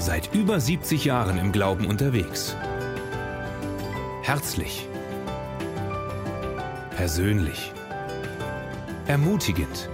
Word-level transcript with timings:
Seit 0.00 0.34
über 0.34 0.58
70 0.58 1.04
Jahren 1.04 1.36
im 1.36 1.52
Glauben 1.52 1.84
unterwegs. 1.84 2.56
Herzlich. 4.22 4.88
Persönlich. 6.96 7.74
Ermutigend. 9.06 9.90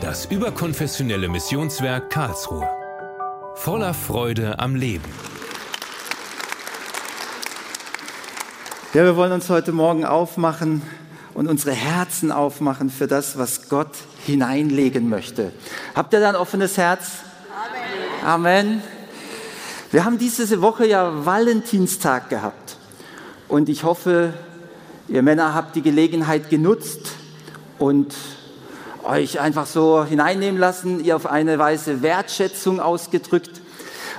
Das 0.00 0.26
überkonfessionelle 0.26 1.28
Missionswerk 1.28 2.10
Karlsruhe. 2.10 2.68
Voller 3.56 3.92
Freude 3.92 4.60
am 4.60 4.76
Leben. 4.76 5.12
Ja, 8.94 9.02
wir 9.02 9.16
wollen 9.16 9.32
uns 9.32 9.50
heute 9.50 9.72
Morgen 9.72 10.04
aufmachen 10.04 10.82
und 11.34 11.48
unsere 11.48 11.72
Herzen 11.72 12.30
aufmachen 12.30 12.88
für 12.88 13.08
das, 13.08 13.36
was 13.36 13.68
Gott 13.68 13.96
hineinlegen 14.26 15.08
möchte. 15.08 15.52
Habt 15.94 16.12
ihr 16.12 16.20
da 16.20 16.30
ein 16.30 16.36
offenes 16.36 16.76
Herz? 16.76 17.20
Amen. 18.24 18.46
Amen. 18.46 18.82
Wir 19.90 20.04
haben 20.04 20.18
diese 20.18 20.62
Woche 20.62 20.86
ja 20.86 21.24
Valentinstag 21.26 22.28
gehabt. 22.30 22.76
Und 23.48 23.68
ich 23.68 23.82
hoffe, 23.82 24.32
ihr 25.08 25.22
Männer 25.22 25.54
habt 25.54 25.74
die 25.74 25.82
Gelegenheit 25.82 26.48
genutzt 26.50 27.12
und 27.78 28.14
euch 29.02 29.40
einfach 29.40 29.66
so 29.66 30.04
hineinnehmen 30.04 30.60
lassen, 30.60 31.02
ihr 31.02 31.16
auf 31.16 31.26
eine 31.26 31.58
Weise 31.58 32.02
Wertschätzung 32.02 32.78
ausgedrückt. 32.78 33.60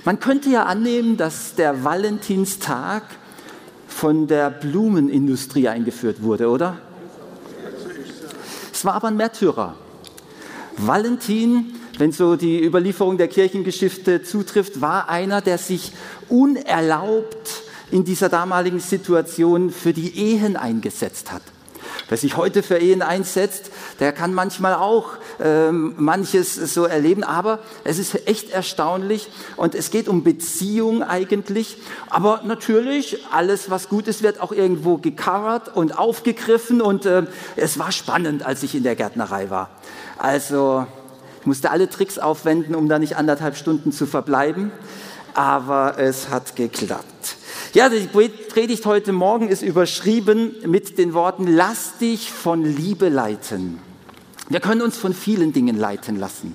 Man 0.04 0.20
könnte 0.20 0.50
ja 0.50 0.64
annehmen, 0.64 1.16
dass 1.16 1.56
der 1.56 1.84
Valentinstag 1.84 3.04
von 3.88 4.28
der 4.28 4.50
Blumenindustrie 4.50 5.70
eingeführt 5.70 6.24
wurde, 6.24 6.50
oder? 6.50 6.78
Es 8.74 8.84
war 8.84 8.96
aber 8.96 9.10
ein 9.10 9.18
Märtyrer. 9.18 9.76
Valentin, 10.78 11.74
wenn 11.98 12.12
so 12.12 12.36
die 12.36 12.64
Überlieferung 12.64 13.18
der 13.18 13.28
Kirchengeschichte 13.28 14.24
zutrifft, 14.24 14.82
war 14.82 15.10
einer, 15.10 15.42
der 15.42 15.58
sich 15.58 15.92
unerlaubt 16.30 17.64
in 17.92 18.04
dieser 18.04 18.30
damaligen 18.30 18.80
Situation 18.80 19.70
für 19.70 19.94
die 19.94 20.18
Ehen 20.18 20.56
eingesetzt 20.56 21.32
hat. 21.32 21.44
Wer 22.10 22.18
sich 22.18 22.38
heute 22.38 22.64
für 22.64 22.78
Ehen 22.78 23.02
einsetzt, 23.02 23.72
der 24.00 24.12
kann 24.12 24.34
manchmal 24.34 24.76
auch 24.76 25.12
ähm, 25.42 25.94
manches 25.98 26.56
so 26.56 26.86
erleben, 26.86 27.24
aber 27.24 27.60
es 27.84 28.00
ist 28.00 28.28
echt 28.28 28.52
erstaunlich 28.52 29.30
und 29.56 29.76
es 29.76 29.92
geht 29.92 30.08
um 30.08 30.24
Beziehung 30.24 31.04
eigentlich. 31.04 31.78
Aber 32.10 32.42
natürlich, 32.44 33.26
alles 33.32 33.70
was 33.70 33.90
gut 33.90 34.08
ist, 34.08 34.24
wird 34.24 34.42
auch 34.42 34.52
irgendwo 34.52 34.98
gecovert 34.98 35.76
und 35.76 35.98
aufgegriffen 35.98 36.82
und 36.82 37.06
äh, 37.06 37.24
es 37.56 37.80
war 37.80 37.92
spannend, 37.92 38.46
als 38.46 38.64
ich 38.64 38.76
in 38.76 38.84
der 38.84 38.96
Gärtnerei 38.96 39.50
war. 39.50 39.70
Also 40.18 40.86
ich 41.40 41.48
musste 41.48 41.72
alle 41.72 41.90
Tricks 41.90 42.20
aufwenden, 42.20 42.76
um 42.76 42.88
da 42.88 43.00
nicht 43.00 43.18
anderthalb 43.18 43.58
Stunden 43.58 43.92
zu 43.92 44.06
verbleiben, 44.06 44.72
aber 45.34 45.98
es 45.98 46.30
hat 46.30 46.56
geklappt. 46.56 47.38
Ja, 47.74 47.88
die 47.88 48.06
Predigt 48.06 48.86
heute 48.86 49.14
Morgen 49.14 49.48
ist 49.48 49.62
überschrieben 49.62 50.58
mit 50.66 50.98
den 50.98 51.14
Worten, 51.14 51.48
lass 51.48 51.98
dich 52.00 52.30
von 52.30 52.66
Liebe 52.66 53.08
leiten. 53.08 53.80
Wir 54.50 54.60
können 54.60 54.82
uns 54.82 54.98
von 54.98 55.14
vielen 55.14 55.54
Dingen 55.54 55.78
leiten 55.78 56.20
lassen. 56.20 56.54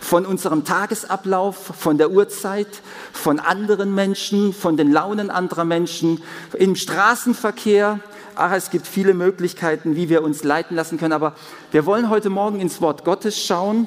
Von 0.00 0.24
unserem 0.24 0.64
Tagesablauf, 0.64 1.72
von 1.78 1.98
der 1.98 2.10
Uhrzeit, 2.10 2.68
von 3.12 3.38
anderen 3.38 3.94
Menschen, 3.94 4.54
von 4.54 4.78
den 4.78 4.90
Launen 4.90 5.30
anderer 5.30 5.66
Menschen, 5.66 6.22
im 6.54 6.74
Straßenverkehr. 6.74 8.00
Ach, 8.34 8.52
es 8.52 8.70
gibt 8.70 8.86
viele 8.86 9.12
Möglichkeiten, 9.12 9.94
wie 9.94 10.08
wir 10.08 10.22
uns 10.22 10.42
leiten 10.42 10.74
lassen 10.74 10.96
können. 10.96 11.12
Aber 11.12 11.34
wir 11.70 11.84
wollen 11.84 12.08
heute 12.08 12.30
Morgen 12.30 12.60
ins 12.60 12.80
Wort 12.80 13.04
Gottes 13.04 13.44
schauen 13.44 13.86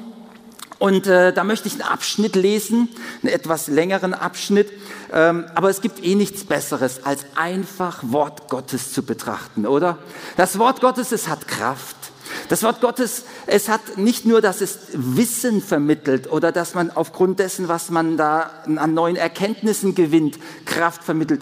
und 0.80 1.08
äh, 1.08 1.33
da 1.33 1.44
möchte 1.44 1.67
ich 1.67 1.73
einen 1.73 1.81
Abschnitt 1.81 2.35
lesen, 2.35 2.88
einen 3.22 3.33
etwas 3.33 3.67
längeren 3.67 4.13
Abschnitt. 4.13 4.72
Ähm, 5.11 5.45
aber 5.53 5.69
es 5.69 5.81
gibt 5.81 6.03
eh 6.03 6.16
nichts 6.16 6.45
Besseres, 6.45 7.05
als 7.05 7.25
einfach 7.36 7.99
Wort 8.02 8.48
Gottes 8.49 8.93
zu 8.93 9.03
betrachten, 9.03 9.67
oder? 9.67 9.98
Das 10.37 10.58
Wort 10.58 10.80
Gottes, 10.80 11.11
es 11.11 11.27
hat 11.27 11.49
Kraft. 11.49 11.98
Das 12.48 12.64
Wort 12.64 12.80
Gottes, 12.80 13.26
es 13.45 13.67
hat 13.67 13.98
nicht 13.98 14.26
nur, 14.26 14.39
dass 14.39 14.61
es 14.61 14.80
Wissen 14.93 15.61
vermittelt 15.61 16.31
oder 16.31 16.52
dass 16.52 16.76
man 16.76 16.92
aufgrund 16.92 17.39
dessen, 17.39 17.67
was 17.67 17.89
man 17.89 18.17
da 18.17 18.52
an 18.65 18.93
neuen 18.93 19.17
Erkenntnissen 19.17 19.95
gewinnt, 19.95 20.39
Kraft 20.65 21.03
vermittelt. 21.03 21.42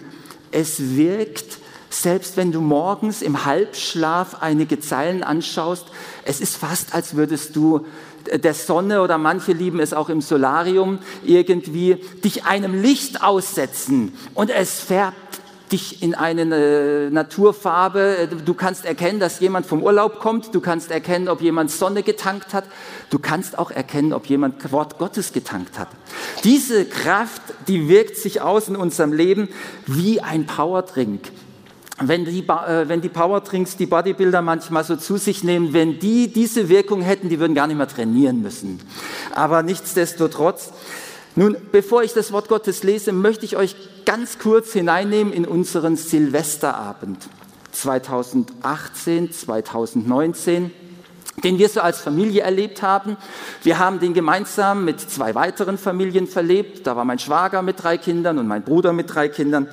Es 0.52 0.96
wirkt, 0.96 1.60
selbst 1.90 2.38
wenn 2.38 2.52
du 2.52 2.62
morgens 2.62 3.22
im 3.22 3.46
Halbschlaf 3.46 4.42
einige 4.42 4.80
Zeilen 4.80 5.24
anschaust, 5.24 5.86
es 6.24 6.42
ist 6.42 6.56
fast, 6.58 6.94
als 6.94 7.16
würdest 7.16 7.56
du 7.56 7.86
der 8.34 8.54
Sonne 8.54 9.02
oder 9.02 9.18
manche 9.18 9.54
lieben 9.54 9.80
es 9.80 9.94
auch 9.94 10.10
im 10.10 10.22
Solarium 10.22 11.00
irgendwie, 11.24 11.96
dich 12.24 12.46
einem 12.46 12.82
Licht 12.82 13.24
aussetzen 13.24 14.14
und 14.34 14.50
es 14.50 14.80
färbt 14.80 15.16
dich 15.72 16.02
in 16.02 16.16
eine 16.16 16.44
äh, 16.44 17.10
Naturfarbe. 17.10 18.30
Du 18.46 18.54
kannst 18.54 18.86
erkennen, 18.86 19.20
dass 19.20 19.40
jemand 19.40 19.66
vom 19.66 19.84
Urlaub 19.84 20.20
kommt. 20.20 20.56
Du 20.56 20.62
kannst 20.62 20.92
erkennen, 20.92 21.28
ob 21.28 21.42
jemand 21.42 21.72
Sonne 21.72 22.04
getankt 22.04 22.54
hat. 22.54 22.66
Du 23.10 23.20
kannst 23.20 23.58
auch 23.58 23.72
erkennen, 23.72 24.14
ob 24.14 24.28
jemand 24.28 24.72
Wort 24.72 24.98
Gottes 24.98 25.34
getankt 25.34 25.78
hat. 25.78 25.90
Diese 26.44 26.86
Kraft, 26.86 27.42
die 27.68 27.90
wirkt 27.90 28.18
sich 28.18 28.42
aus 28.42 28.70
in 28.70 28.76
unserem 28.76 29.14
Leben 29.14 29.50
wie 29.86 30.22
ein 30.22 30.46
Powerdrink 30.46 31.32
wenn 32.00 32.26
die, 32.26 32.48
äh, 32.48 32.88
wenn 32.88 33.02
die 33.02 33.10
Powerdrinks, 33.10 33.78
die 33.78 33.88
Bodybuilder 33.88 34.42
manchmal 34.42 34.84
so 34.84 34.96
zu 34.96 35.18
sich 35.18 35.44
nehmen, 35.44 35.74
wenn 35.74 36.00
die 36.00 36.32
diese 36.32 36.70
Wirkung 36.70 37.02
hätten, 37.02 37.30
die 37.30 37.40
würden 37.40 37.56
gar 37.56 37.68
nicht 37.68 37.78
mehr 37.78 37.88
trainieren 37.88 38.42
müssen. 38.42 38.80
Aber 39.34 39.64
nichtsdestotrotz, 39.64 40.72
nun, 41.36 41.58
bevor 41.72 42.04
ich 42.04 42.14
das 42.14 42.32
Wort 42.32 42.50
Gottes 42.50 42.84
lese, 42.84 43.12
möchte 43.12 43.46
ich 43.46 43.58
euch 43.58 43.76
ganz 44.06 44.40
kurz 44.40 44.74
hineinnehmen 44.74 45.34
in 45.34 45.46
unseren 45.46 45.96
Silvesterabend 45.96 47.28
2018, 47.72 49.32
2019 49.32 50.72
den 51.44 51.60
wir 51.60 51.70
so 51.70 51.82
als 51.82 52.02
Familie 52.02 52.42
erlebt 52.42 52.82
haben. 52.82 53.16
Wir 53.62 53.78
haben 53.78 54.00
den 54.00 54.16
gemeinsam 54.16 54.86
mit 54.86 55.00
zwei 55.00 55.36
weiteren 55.36 55.78
Familien 55.78 56.26
verlebt. 56.26 56.88
Da 56.88 56.96
war 56.96 57.06
mein 57.06 57.20
Schwager 57.20 57.62
mit 57.62 57.84
drei 57.84 58.00
Kindern 58.00 58.40
und 58.40 58.48
mein 58.48 58.64
Bruder 58.64 58.92
mit 58.92 59.14
drei 59.14 59.30
Kindern. 59.30 59.68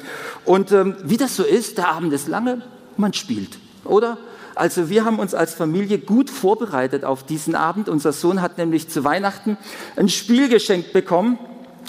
Und 0.45 0.73
ähm, 0.73 0.97
wie 1.05 1.17
das 1.17 1.37
so 1.37 1.43
ist, 1.43 1.79
der 1.79 1.89
Abend 1.89 2.13
ist 2.13 2.29
lange, 2.29 2.61
man 2.99 3.15
spielt, 3.15 3.59
oder? 3.85 4.19
Also 4.55 4.91
wir 4.91 5.07
haben 5.07 5.19
uns 5.19 5.35
als 5.35 5.55
Familie 5.55 5.99
gut 5.99 6.29
vorbereitet 6.29 7.03
auf 7.03 7.25
diesen 7.25 7.55
Abend. 7.55 7.89
Unser 7.89 8.13
Sohn 8.13 8.43
hat 8.43 8.59
nämlich 8.59 8.89
zu 8.91 9.03
Weihnachten 9.03 9.57
ein 9.97 10.11
Spiel 10.11 10.51
geschenkt 10.51 10.93
bekommen. 10.93 11.39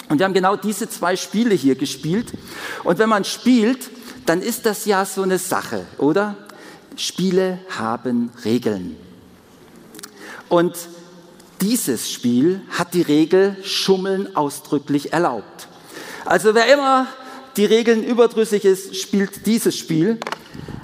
Und 0.08 0.18
wir 0.18 0.24
haben 0.24 0.34
genau 0.34 0.56
diese 0.56 0.88
zwei 0.88 1.16
Spiele 1.16 1.54
hier 1.54 1.74
gespielt. 1.74 2.32
Und 2.82 2.98
wenn 2.98 3.10
man 3.10 3.24
spielt, 3.24 3.90
dann 4.24 4.40
ist 4.40 4.64
das 4.64 4.86
ja 4.86 5.04
so 5.04 5.22
eine 5.22 5.38
Sache, 5.38 5.84
oder? 5.98 6.34
Spiele 6.96 7.58
haben 7.76 8.30
Regeln. 8.44 8.96
Und 10.48 10.76
dieses 11.60 12.10
Spiel 12.10 12.60
hat 12.70 12.94
die 12.94 13.02
Regel 13.02 13.56
Schummeln 13.62 14.36
ausdrücklich 14.36 15.12
erlaubt. 15.12 15.68
Also 16.24 16.54
wer 16.54 16.72
immer 16.72 17.06
die 17.56 17.64
Regeln 17.64 18.04
überdrüssig 18.04 18.64
ist, 18.64 18.96
spielt 18.96 19.46
dieses 19.46 19.76
Spiel. 19.76 20.18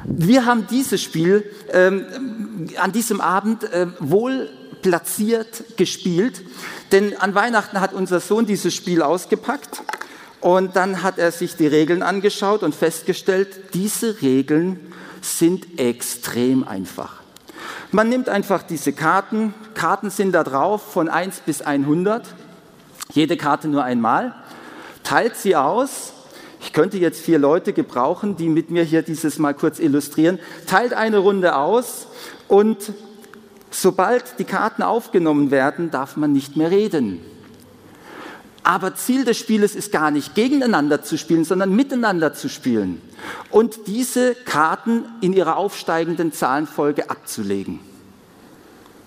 Wir 0.04 0.46
haben 0.46 0.66
dieses 0.66 1.02
Spiel 1.02 1.44
ähm, 1.72 2.68
an 2.76 2.92
diesem 2.92 3.20
Abend 3.20 3.64
äh, 3.64 3.88
wohl 3.98 4.48
platziert 4.82 5.76
gespielt, 5.76 6.42
denn 6.90 7.16
an 7.16 7.34
Weihnachten 7.34 7.80
hat 7.80 7.92
unser 7.92 8.20
Sohn 8.20 8.46
dieses 8.46 8.74
Spiel 8.74 9.02
ausgepackt 9.02 9.82
und 10.40 10.74
dann 10.74 11.02
hat 11.02 11.18
er 11.18 11.30
sich 11.30 11.56
die 11.56 11.68
Regeln 11.68 12.02
angeschaut 12.02 12.62
und 12.62 12.74
festgestellt, 12.74 13.74
diese 13.74 14.22
Regeln 14.22 14.92
sind 15.20 15.78
extrem 15.78 16.66
einfach. 16.66 17.21
Man 17.94 18.08
nimmt 18.08 18.30
einfach 18.30 18.62
diese 18.62 18.94
Karten. 18.94 19.52
Karten 19.74 20.08
sind 20.08 20.32
da 20.32 20.44
drauf 20.44 20.80
von 20.80 21.10
1 21.10 21.40
bis 21.40 21.60
100. 21.60 22.26
Jede 23.12 23.36
Karte 23.36 23.68
nur 23.68 23.84
einmal. 23.84 24.34
Teilt 25.04 25.36
sie 25.36 25.56
aus. 25.56 26.14
Ich 26.62 26.72
könnte 26.72 26.96
jetzt 26.96 27.20
vier 27.20 27.38
Leute 27.38 27.74
gebrauchen, 27.74 28.36
die 28.36 28.48
mit 28.48 28.70
mir 28.70 28.82
hier 28.82 29.02
dieses 29.02 29.38
mal 29.38 29.52
kurz 29.52 29.78
illustrieren. 29.78 30.38
Teilt 30.66 30.94
eine 30.94 31.18
Runde 31.18 31.54
aus 31.54 32.06
und 32.48 32.94
sobald 33.70 34.38
die 34.38 34.44
Karten 34.44 34.82
aufgenommen 34.82 35.50
werden, 35.50 35.90
darf 35.90 36.16
man 36.16 36.32
nicht 36.32 36.56
mehr 36.56 36.70
reden. 36.70 37.20
Aber 38.64 38.94
Ziel 38.94 39.24
des 39.24 39.38
Spieles 39.38 39.74
ist 39.74 39.90
gar 39.90 40.10
nicht 40.10 40.34
gegeneinander 40.34 41.02
zu 41.02 41.18
spielen, 41.18 41.44
sondern 41.44 41.74
miteinander 41.74 42.32
zu 42.32 42.48
spielen 42.48 43.00
und 43.50 43.86
diese 43.86 44.34
Karten 44.34 45.04
in 45.20 45.32
ihrer 45.32 45.56
aufsteigenden 45.56 46.32
Zahlenfolge 46.32 47.10
abzulegen. 47.10 47.80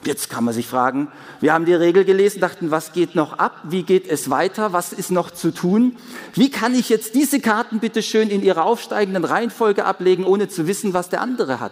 Jetzt 0.03 0.29
kann 0.29 0.43
man 0.43 0.53
sich 0.53 0.67
fragen, 0.67 1.07
wir 1.41 1.53
haben 1.53 1.65
die 1.65 1.73
Regel 1.73 2.05
gelesen, 2.05 2.39
dachten, 2.39 2.69
was 2.69 2.93
geht 2.93 3.15
noch 3.15 3.39
ab? 3.39 3.61
Wie 3.63 3.81
geht 3.81 4.07
es 4.07 4.29
weiter? 4.29 4.71
Was 4.71 4.93
ist 4.93 5.09
noch 5.09 5.31
zu 5.31 5.51
tun? 5.51 5.95
Wie 6.35 6.51
kann 6.51 6.75
ich 6.75 6.89
jetzt 6.89 7.15
diese 7.15 7.39
Karten 7.39 7.79
bitte 7.79 8.03
schön 8.03 8.29
in 8.29 8.43
ihrer 8.43 8.65
aufsteigenden 8.65 9.25
Reihenfolge 9.25 9.83
ablegen, 9.83 10.23
ohne 10.25 10.47
zu 10.47 10.67
wissen, 10.67 10.93
was 10.93 11.09
der 11.09 11.21
andere 11.21 11.59
hat? 11.59 11.71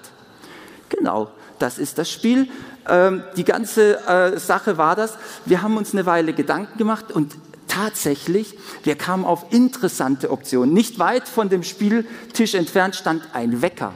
Genau, 0.89 1.29
das 1.59 1.77
ist 1.77 1.99
das 1.99 2.09
Spiel. 2.09 2.47
Ähm, 2.89 3.23
die 3.37 3.43
ganze 3.43 3.99
äh, 4.07 4.39
Sache 4.39 4.79
war 4.79 4.95
das. 4.95 5.15
Wir 5.45 5.61
haben 5.61 5.77
uns 5.77 5.93
eine 5.93 6.07
Weile 6.07 6.33
Gedanken 6.33 6.79
gemacht 6.79 7.11
und 7.11 7.35
tatsächlich, 7.73 8.55
wir 8.83 8.95
kamen 8.95 9.25
auf 9.25 9.47
interessante 9.51 10.31
Optionen. 10.31 10.73
Nicht 10.73 10.99
weit 10.99 11.27
von 11.27 11.49
dem 11.49 11.63
Spieltisch 11.63 12.53
entfernt 12.53 12.95
stand 12.95 13.23
ein 13.33 13.61
Wecker. 13.61 13.93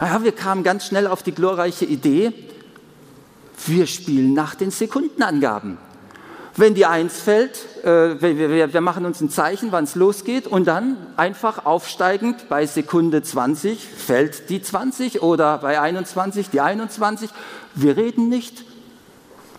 Ja, 0.00 0.22
wir 0.24 0.32
kamen 0.32 0.62
ganz 0.62 0.86
schnell 0.86 1.06
auf 1.06 1.22
die 1.22 1.32
glorreiche 1.32 1.84
Idee, 1.84 2.32
wir 3.66 3.86
spielen 3.86 4.34
nach 4.34 4.54
den 4.54 4.70
Sekundenangaben. 4.70 5.78
Wenn 6.56 6.74
die 6.74 6.84
Eins 6.84 7.20
fällt, 7.20 7.84
äh, 7.84 8.20
wir, 8.20 8.36
wir, 8.36 8.72
wir, 8.72 8.80
machen 8.80 9.06
uns 9.06 9.20
ein 9.20 9.30
Zeichen, 9.30 9.72
wann 9.72 9.84
es 9.84 9.94
losgeht 9.94 10.46
und 10.46 10.66
dann 10.66 10.96
einfach 11.16 11.64
aufsteigend 11.64 12.48
bei 12.48 12.66
Sekunde 12.66 13.22
20 13.22 13.78
fällt 13.78 14.50
die 14.50 14.60
20 14.60 15.22
oder 15.22 15.58
bei 15.58 15.80
21 15.80 16.50
die 16.50 16.60
21. 16.60 17.30
Wir 17.74 17.96
reden 17.96 18.28
nicht. 18.28 18.64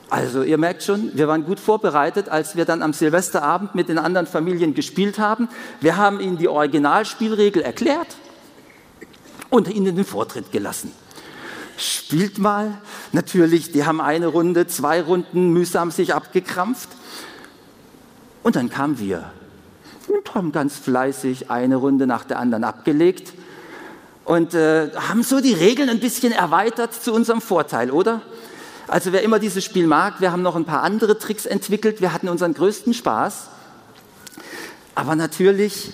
Also 0.09 0.43
ihr 0.43 0.57
merkt 0.57 0.83
schon, 0.83 1.11
wir 1.15 1.27
waren 1.27 1.45
gut 1.45 1.59
vorbereitet, 1.59 2.29
als 2.29 2.55
wir 2.55 2.65
dann 2.65 2.81
am 2.81 2.93
Silvesterabend 2.93 3.73
mit 3.73 3.89
den 3.89 3.97
anderen 3.97 4.27
Familien 4.27 4.73
gespielt 4.73 5.17
haben. 5.17 5.49
Wir 5.81 5.97
haben 5.97 6.19
ihnen 6.19 6.37
die 6.37 6.47
Originalspielregel 6.47 7.61
erklärt 7.61 8.15
und 9.49 9.67
ihnen 9.67 9.95
den 9.95 10.05
Vortritt 10.05 10.51
gelassen 10.51 10.91
spielt 11.77 12.37
mal. 12.37 12.77
Natürlich, 13.11 13.71
die 13.71 13.85
haben 13.85 14.01
eine 14.01 14.27
Runde, 14.27 14.67
zwei 14.67 15.01
Runden 15.01 15.51
mühsam 15.51 15.91
sich 15.91 16.13
abgekrampft. 16.13 16.89
Und 18.43 18.55
dann 18.55 18.69
kamen 18.69 18.99
wir 18.99 19.31
und 20.07 20.35
haben 20.35 20.51
ganz 20.51 20.77
fleißig 20.77 21.49
eine 21.49 21.77
Runde 21.77 22.07
nach 22.07 22.25
der 22.25 22.39
anderen 22.39 22.63
abgelegt 22.63 23.33
und 24.25 24.53
äh, 24.53 24.91
haben 24.95 25.23
so 25.23 25.39
die 25.39 25.53
Regeln 25.53 25.89
ein 25.89 25.99
bisschen 25.99 26.31
erweitert 26.31 26.93
zu 26.93 27.13
unserem 27.13 27.41
Vorteil, 27.41 27.91
oder? 27.91 28.21
Also 28.87 29.11
wer 29.11 29.23
immer 29.23 29.39
dieses 29.39 29.63
Spiel 29.63 29.87
mag, 29.87 30.21
wir 30.21 30.31
haben 30.31 30.41
noch 30.41 30.55
ein 30.55 30.65
paar 30.65 30.83
andere 30.83 31.17
Tricks 31.17 31.45
entwickelt. 31.45 32.01
Wir 32.01 32.13
hatten 32.13 32.29
unseren 32.29 32.53
größten 32.53 32.93
Spaß, 32.93 33.47
aber 34.95 35.15
natürlich 35.15 35.91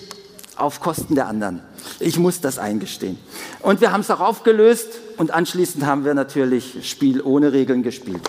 auf 0.56 0.80
Kosten 0.80 1.14
der 1.14 1.26
anderen. 1.26 1.62
Ich 1.98 2.18
muss 2.18 2.40
das 2.40 2.58
eingestehen. 2.58 3.18
Und 3.60 3.80
wir 3.80 3.92
haben 3.92 4.00
es 4.00 4.10
auch 4.10 4.20
aufgelöst 4.20 4.88
und 5.16 5.30
anschließend 5.30 5.86
haben 5.86 6.04
wir 6.04 6.14
natürlich 6.14 6.88
Spiel 6.88 7.22
ohne 7.22 7.52
Regeln 7.52 7.82
gespielt. 7.82 8.22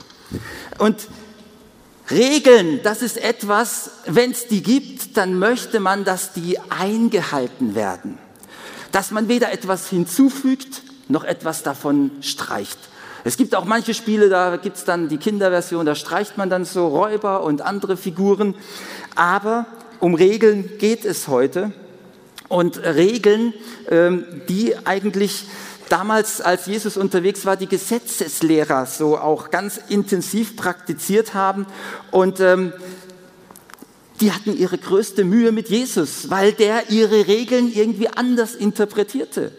Und 0.78 1.08
Regeln, 2.10 2.82
das 2.84 3.02
ist 3.02 3.18
etwas, 3.18 3.92
wenn 4.06 4.32
es 4.32 4.48
die 4.48 4.64
gibt, 4.64 5.18
dann 5.18 5.40
möchte 5.40 5.80
man, 5.80 6.04
dass 6.04 6.34
die 6.34 6.60
eingehalten 6.70 7.76
werden. 7.76 8.18
Dass 8.92 9.12
man 9.12 9.28
weder 9.28 9.52
etwas 9.52 9.90
hinzufügt, 9.90 10.84
noch 11.08 11.24
etwas 11.24 11.64
davon 11.64 12.12
streicht. 12.22 12.78
Es 13.24 13.38
gibt 13.38 13.56
auch 13.56 13.66
manche 13.66 13.94
Spiele, 13.94 14.30
da 14.30 14.58
gibt 14.58 14.78
es 14.78 14.84
dann 14.84 15.08
die 15.08 15.18
Kinderversion, 15.18 15.86
da 15.86 15.96
streicht 15.96 16.38
man 16.38 16.50
dann 16.50 16.66
so 16.66 16.88
Räuber 16.88 17.44
und 17.44 17.62
andere 17.62 17.98
Figuren. 17.98 18.56
Aber 19.16 19.66
um 20.00 20.16
Regeln 20.16 20.78
geht 20.80 21.06
es 21.06 21.28
heute 21.28 21.72
und 22.48 22.84
Regeln, 22.84 23.54
ähm, 23.90 24.26
die 24.50 24.76
eigentlich 24.86 25.46
damals, 25.90 26.42
als 26.42 26.66
Jesus 26.66 26.98
unterwegs 26.98 27.46
war, 27.46 27.58
die 27.58 27.68
Gesetzeslehrer 27.68 28.86
so 28.86 29.18
auch 29.18 29.52
ganz 29.52 29.80
intensiv 29.90 30.56
praktiziert 30.56 31.34
haben 31.34 31.68
und 32.12 32.40
ähm, 32.40 32.74
die 34.22 34.32
hatten 34.32 34.56
ihre 34.56 34.78
größte 34.78 35.24
Mühe 35.24 35.52
mit 35.52 35.70
Jesus, 35.70 36.30
weil 36.30 36.54
der 36.54 36.90
ihre 36.90 37.28
Regeln 37.28 37.72
irgendwie 37.74 38.08
anders 38.08 38.56
interpretierte. 38.56 39.52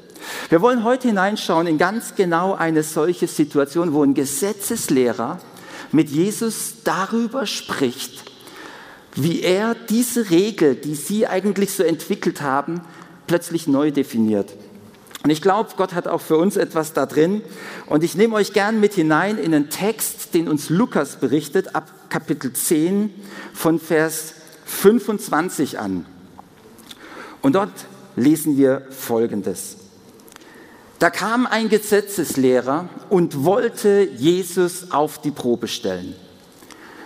Wir 0.48 0.60
wollen 0.60 0.84
heute 0.84 1.08
hineinschauen 1.08 1.66
in 1.66 1.78
ganz 1.78 2.14
genau 2.14 2.54
eine 2.54 2.82
solche 2.82 3.26
Situation, 3.26 3.92
wo 3.92 4.02
ein 4.02 4.14
Gesetzeslehrer 4.14 5.38
mit 5.92 6.10
Jesus 6.10 6.82
darüber 6.84 7.46
spricht, 7.46 8.30
wie 9.14 9.42
er 9.42 9.74
diese 9.74 10.30
Regel, 10.30 10.74
die 10.74 10.94
sie 10.94 11.26
eigentlich 11.26 11.72
so 11.72 11.82
entwickelt 11.82 12.40
haben, 12.40 12.80
plötzlich 13.26 13.66
neu 13.66 13.90
definiert. 13.90 14.52
Und 15.22 15.30
ich 15.30 15.40
glaube, 15.40 15.70
Gott 15.76 15.94
hat 15.94 16.08
auch 16.08 16.20
für 16.20 16.36
uns 16.36 16.56
etwas 16.56 16.94
da 16.94 17.06
drin. 17.06 17.42
Und 17.86 18.02
ich 18.02 18.16
nehme 18.16 18.34
euch 18.34 18.52
gern 18.52 18.80
mit 18.80 18.94
hinein 18.94 19.38
in 19.38 19.54
einen 19.54 19.70
Text, 19.70 20.34
den 20.34 20.48
uns 20.48 20.68
Lukas 20.68 21.16
berichtet, 21.16 21.76
ab 21.76 21.90
Kapitel 22.08 22.52
10 22.52 23.12
von 23.54 23.78
Vers 23.78 24.34
25 24.66 25.78
an. 25.78 26.06
Und 27.40 27.54
dort 27.54 27.72
lesen 28.16 28.56
wir 28.56 28.82
Folgendes. 28.90 29.81
Da 31.02 31.10
kam 31.10 31.48
ein 31.48 31.68
Gesetzeslehrer 31.68 32.88
und 33.08 33.42
wollte 33.42 34.08
Jesus 34.16 34.92
auf 34.92 35.20
die 35.20 35.32
Probe 35.32 35.66
stellen. 35.66 36.14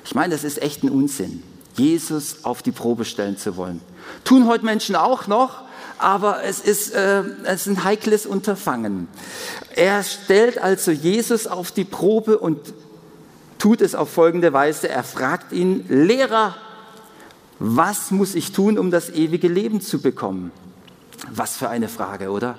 Ich 0.05 0.15
meine, 0.15 0.35
das 0.35 0.45
ist 0.45 0.61
echt 0.61 0.83
ein 0.83 0.91
Unsinn. 0.91 1.43
Jesus 1.79 2.45
auf 2.45 2.61
die 2.61 2.73
Probe 2.73 3.07
stellen 3.07 3.39
zu 3.39 3.57
wollen. 3.57 3.81
Tun 4.23 4.49
heute 4.49 4.67
Menschen 4.67 4.97
auch 4.97 5.29
noch, 5.29 5.63
aber 5.97 6.45
es 6.45 6.61
ist, 6.61 6.93
äh, 6.93 7.23
es 7.45 7.67
ist 7.67 7.69
ein 7.69 7.85
heikles 7.85 8.27
Unterfangen. 8.27 9.09
Er 9.75 10.03
stellt 10.03 10.59
also 10.59 10.91
Jesus 10.91 11.47
auf 11.47 11.71
die 11.71 11.85
Probe 11.85 12.39
und 12.39 12.75
tut 13.59 13.81
es 13.81 13.95
auf 13.95 14.11
folgende 14.11 14.53
Weise. 14.53 14.91
Er 14.91 15.05
fragt 15.05 15.53
ihn, 15.53 15.87
Lehrer, 15.89 16.55
was 17.59 18.11
muss 18.11 18.35
ich 18.35 18.53
tun, 18.53 18.79
um 18.79 18.91
das 18.91 19.09
ewige 19.09 19.49
Leben 19.49 19.81
zu 19.81 20.03
bekommen? 20.03 20.53
Was 21.31 21.57
für 21.57 21.71
eine 21.71 21.89
Frage, 21.89 22.29
oder? 22.29 22.59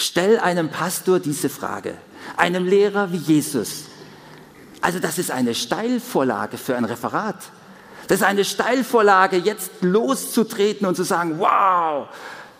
Stell 0.00 0.38
einem 0.38 0.68
Pastor 0.68 1.18
diese 1.18 1.48
Frage, 1.48 1.96
einem 2.36 2.64
Lehrer 2.64 3.10
wie 3.10 3.16
Jesus. 3.16 3.86
Also 4.80 5.00
das 5.00 5.18
ist 5.18 5.32
eine 5.32 5.56
Steilvorlage 5.56 6.56
für 6.56 6.76
ein 6.76 6.84
Referat. 6.84 7.50
Das 8.06 8.20
ist 8.20 8.24
eine 8.24 8.44
Steilvorlage, 8.44 9.38
jetzt 9.38 9.72
loszutreten 9.80 10.86
und 10.86 10.94
zu 10.94 11.02
sagen, 11.02 11.40
wow, 11.40 12.06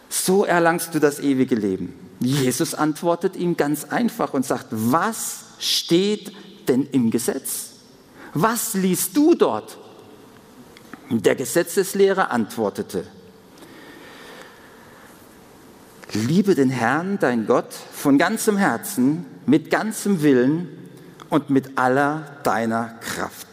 so 0.08 0.44
erlangst 0.44 0.96
du 0.96 0.98
das 0.98 1.20
ewige 1.20 1.54
Leben. 1.54 1.94
Jesus 2.18 2.74
antwortet 2.74 3.36
ihm 3.36 3.56
ganz 3.56 3.84
einfach 3.84 4.34
und 4.34 4.44
sagt, 4.44 4.66
was 4.70 5.44
steht 5.60 6.32
denn 6.66 6.88
im 6.90 7.12
Gesetz? 7.12 7.70
Was 8.34 8.74
liest 8.74 9.16
du 9.16 9.36
dort? 9.36 9.78
Der 11.08 11.36
Gesetzeslehrer 11.36 12.32
antwortete, 12.32 13.04
liebe 16.26 16.54
den 16.54 16.70
Herrn, 16.70 17.18
dein 17.20 17.46
Gott, 17.46 17.72
von 17.92 18.18
ganzem 18.18 18.56
Herzen, 18.56 19.24
mit 19.46 19.70
ganzem 19.70 20.22
Willen 20.22 20.68
und 21.30 21.50
mit 21.50 21.78
aller 21.78 22.38
deiner 22.42 22.98
Kraft 23.00 23.46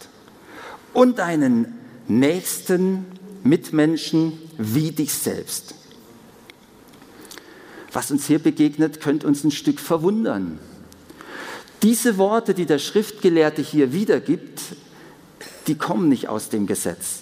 und 0.92 1.18
deinen 1.18 1.78
nächsten 2.08 3.06
Mitmenschen 3.44 4.32
wie 4.58 4.90
dich 4.92 5.12
selbst. 5.12 5.74
Was 7.92 8.10
uns 8.10 8.26
hier 8.26 8.38
begegnet, 8.38 9.00
könnte 9.00 9.26
uns 9.26 9.44
ein 9.44 9.50
Stück 9.50 9.80
verwundern. 9.80 10.58
Diese 11.82 12.18
Worte, 12.18 12.54
die 12.54 12.66
der 12.66 12.78
Schriftgelehrte 12.78 13.62
hier 13.62 13.92
wiedergibt, 13.92 14.60
die 15.66 15.76
kommen 15.76 16.08
nicht 16.08 16.28
aus 16.28 16.48
dem 16.48 16.66
Gesetz. 16.66 17.20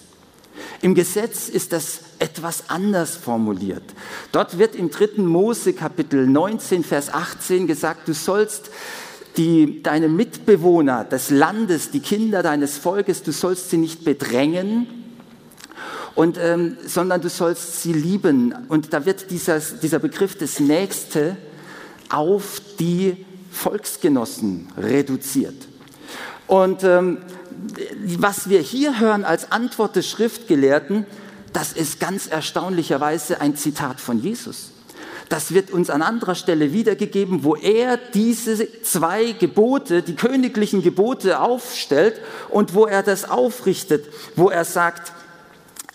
Im 0.81 0.95
Gesetz 0.95 1.49
ist 1.49 1.73
das 1.73 2.01
etwas 2.25 2.69
anders 2.69 3.15
formuliert. 3.15 3.83
Dort 4.31 4.57
wird 4.57 4.75
im 4.75 4.89
3. 4.89 5.21
Mose 5.21 5.73
Kapitel 5.73 6.25
19, 6.25 6.83
Vers 6.83 7.13
18 7.13 7.67
gesagt, 7.67 8.07
du 8.07 8.13
sollst 8.13 8.71
die, 9.37 9.83
deine 9.83 10.07
Mitbewohner 10.07 11.03
des 11.03 11.29
Landes, 11.29 11.91
die 11.91 11.99
Kinder 11.99 12.41
deines 12.41 12.79
Volkes, 12.79 13.21
du 13.21 13.31
sollst 13.31 13.69
sie 13.69 13.77
nicht 13.77 14.03
bedrängen, 14.03 14.87
und, 16.15 16.39
ähm, 16.41 16.77
sondern 16.87 17.21
du 17.21 17.29
sollst 17.29 17.83
sie 17.83 17.93
lieben. 17.93 18.55
Und 18.69 18.93
da 18.93 19.05
wird 19.05 19.29
dieser, 19.31 19.59
dieser 19.59 19.99
Begriff 19.99 20.37
des 20.37 20.61
Nächste 20.61 21.35
auf 22.09 22.61
die 22.79 23.25
Volksgenossen 23.51 24.69
reduziert. 24.77 25.67
Und 26.47 26.83
ähm, 26.85 27.17
was 28.17 28.49
wir 28.49 28.61
hier 28.61 28.99
hören 28.99 29.25
als 29.25 29.51
Antwort 29.51 29.97
des 29.97 30.09
Schriftgelehrten, 30.09 31.05
das 31.55 31.71
ist 31.71 32.01
ganz 32.01 32.27
erstaunlicherweise 32.27 33.39
ein 33.39 33.55
Zitat 33.55 34.01
von 34.01 34.21
Jesus. 34.21 34.71
Das 35.29 35.53
wird 35.53 35.71
uns 35.71 35.89
an 35.89 36.01
anderer 36.01 36.35
Stelle 36.35 36.73
wiedergegeben, 36.73 37.45
wo 37.45 37.55
er 37.55 37.95
diese 37.97 38.81
zwei 38.81 39.31
Gebote, 39.31 40.03
die 40.03 40.15
königlichen 40.15 40.83
Gebote 40.83 41.39
aufstellt 41.39 42.19
und 42.49 42.73
wo 42.73 42.85
er 42.85 43.03
das 43.03 43.29
aufrichtet, 43.29 44.05
wo 44.35 44.49
er 44.49 44.65
sagt, 44.65 45.13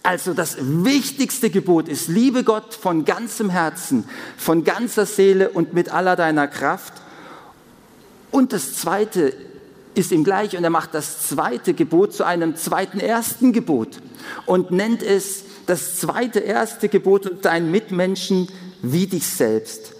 also 0.02 0.32
das 0.32 0.56
wichtigste 0.60 1.50
Gebot 1.50 1.88
ist, 1.88 2.08
liebe 2.08 2.42
Gott 2.42 2.72
von 2.72 3.04
ganzem 3.04 3.50
Herzen, 3.50 4.08
von 4.38 4.64
ganzer 4.64 5.04
Seele 5.04 5.50
und 5.50 5.74
mit 5.74 5.92
aller 5.92 6.16
deiner 6.16 6.48
Kraft. 6.48 6.94
Und 8.30 8.54
das 8.54 8.76
zweite 8.76 9.34
ist 9.94 10.10
ihm 10.10 10.24
gleich 10.24 10.56
und 10.56 10.64
er 10.64 10.70
macht 10.70 10.94
das 10.94 11.28
zweite 11.28 11.74
Gebot 11.74 12.14
zu 12.14 12.24
einem 12.24 12.56
zweiten 12.56 12.98
ersten 12.98 13.52
Gebot 13.52 14.00
und 14.46 14.70
nennt 14.70 15.02
es 15.02 15.44
das 15.66 15.96
zweite 16.00 16.40
erste 16.40 16.88
Gebot 16.88 17.26
und 17.26 17.44
deinen 17.44 17.70
Mitmenschen 17.70 18.48
wie 18.82 19.06
dich 19.06 19.26
selbst. 19.26 19.92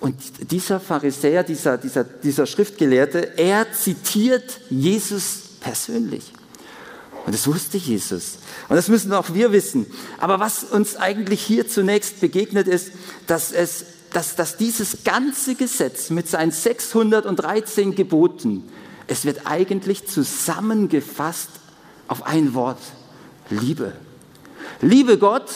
Und 0.00 0.16
dieser 0.50 0.80
Pharisäer, 0.80 1.44
dieser, 1.44 1.78
dieser, 1.78 2.04
dieser 2.04 2.46
Schriftgelehrte, 2.46 3.38
er 3.38 3.72
zitiert 3.72 4.60
Jesus 4.68 5.38
persönlich. 5.60 6.32
Und 7.24 7.34
das 7.34 7.46
wusste 7.46 7.78
Jesus. 7.78 8.34
Und 8.68 8.76
das 8.76 8.88
müssen 8.88 9.12
auch 9.14 9.32
wir 9.32 9.50
wissen. 9.52 9.86
Aber 10.18 10.40
was 10.40 10.62
uns 10.62 10.96
eigentlich 10.96 11.40
hier 11.42 11.66
zunächst 11.68 12.20
begegnet 12.20 12.68
ist, 12.68 12.92
dass, 13.26 13.50
es, 13.50 13.86
dass, 14.12 14.36
dass 14.36 14.58
dieses 14.58 15.04
ganze 15.04 15.54
Gesetz 15.54 16.10
mit 16.10 16.28
seinen 16.28 16.50
613 16.50 17.94
Geboten, 17.94 18.64
es 19.06 19.24
wird 19.24 19.46
eigentlich 19.46 20.06
zusammengefasst 20.06 21.48
auf 22.08 22.26
ein 22.26 22.52
Wort. 22.52 22.80
Liebe. 23.48 23.94
Liebe 24.80 25.18
Gott 25.18 25.50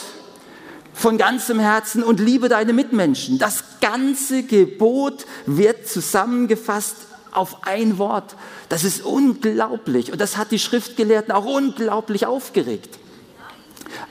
von 0.92 1.16
ganzem 1.16 1.60
Herzen 1.60 2.02
und 2.02 2.18
liebe 2.18 2.48
deine 2.48 2.72
Mitmenschen. 2.72 3.38
Das 3.38 3.62
ganze 3.80 4.42
Gebot 4.42 5.26
wird 5.46 5.86
zusammengefasst 5.86 6.96
auf 7.30 7.66
ein 7.66 7.98
Wort. 7.98 8.34
Das 8.68 8.84
ist 8.84 9.04
unglaublich 9.04 10.10
und 10.10 10.20
das 10.20 10.36
hat 10.36 10.50
die 10.50 10.58
Schriftgelehrten 10.58 11.32
auch 11.32 11.44
unglaublich 11.44 12.26
aufgeregt. 12.26 12.98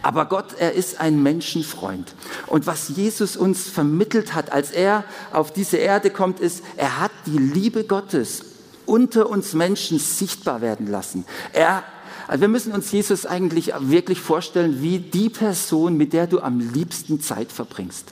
Aber 0.01 0.25
Gott, 0.25 0.55
er 0.57 0.73
ist 0.73 0.99
ein 0.99 1.21
Menschenfreund. 1.21 2.13
Und 2.47 2.67
was 2.67 2.89
Jesus 2.89 3.35
uns 3.37 3.67
vermittelt 3.67 4.33
hat, 4.33 4.51
als 4.51 4.71
er 4.71 5.03
auf 5.31 5.51
diese 5.51 5.77
Erde 5.77 6.09
kommt, 6.09 6.39
ist, 6.39 6.63
er 6.77 6.99
hat 6.99 7.11
die 7.25 7.37
Liebe 7.37 7.83
Gottes 7.83 8.43
unter 8.85 9.29
uns 9.29 9.53
Menschen 9.53 9.99
sichtbar 9.99 10.61
werden 10.61 10.87
lassen. 10.87 11.25
Er 11.53 11.83
also 12.27 12.41
wir 12.41 12.47
müssen 12.49 12.73
uns 12.73 12.91
Jesus 12.91 13.25
eigentlich 13.25 13.71
wirklich 13.79 14.19
vorstellen 14.19 14.81
wie 14.81 14.99
die 14.99 15.29
Person, 15.29 15.95
mit 15.95 16.11
der 16.13 16.27
du 16.27 16.41
am 16.41 16.59
liebsten 16.59 17.21
Zeit 17.21 17.51
verbringst. 17.51 18.11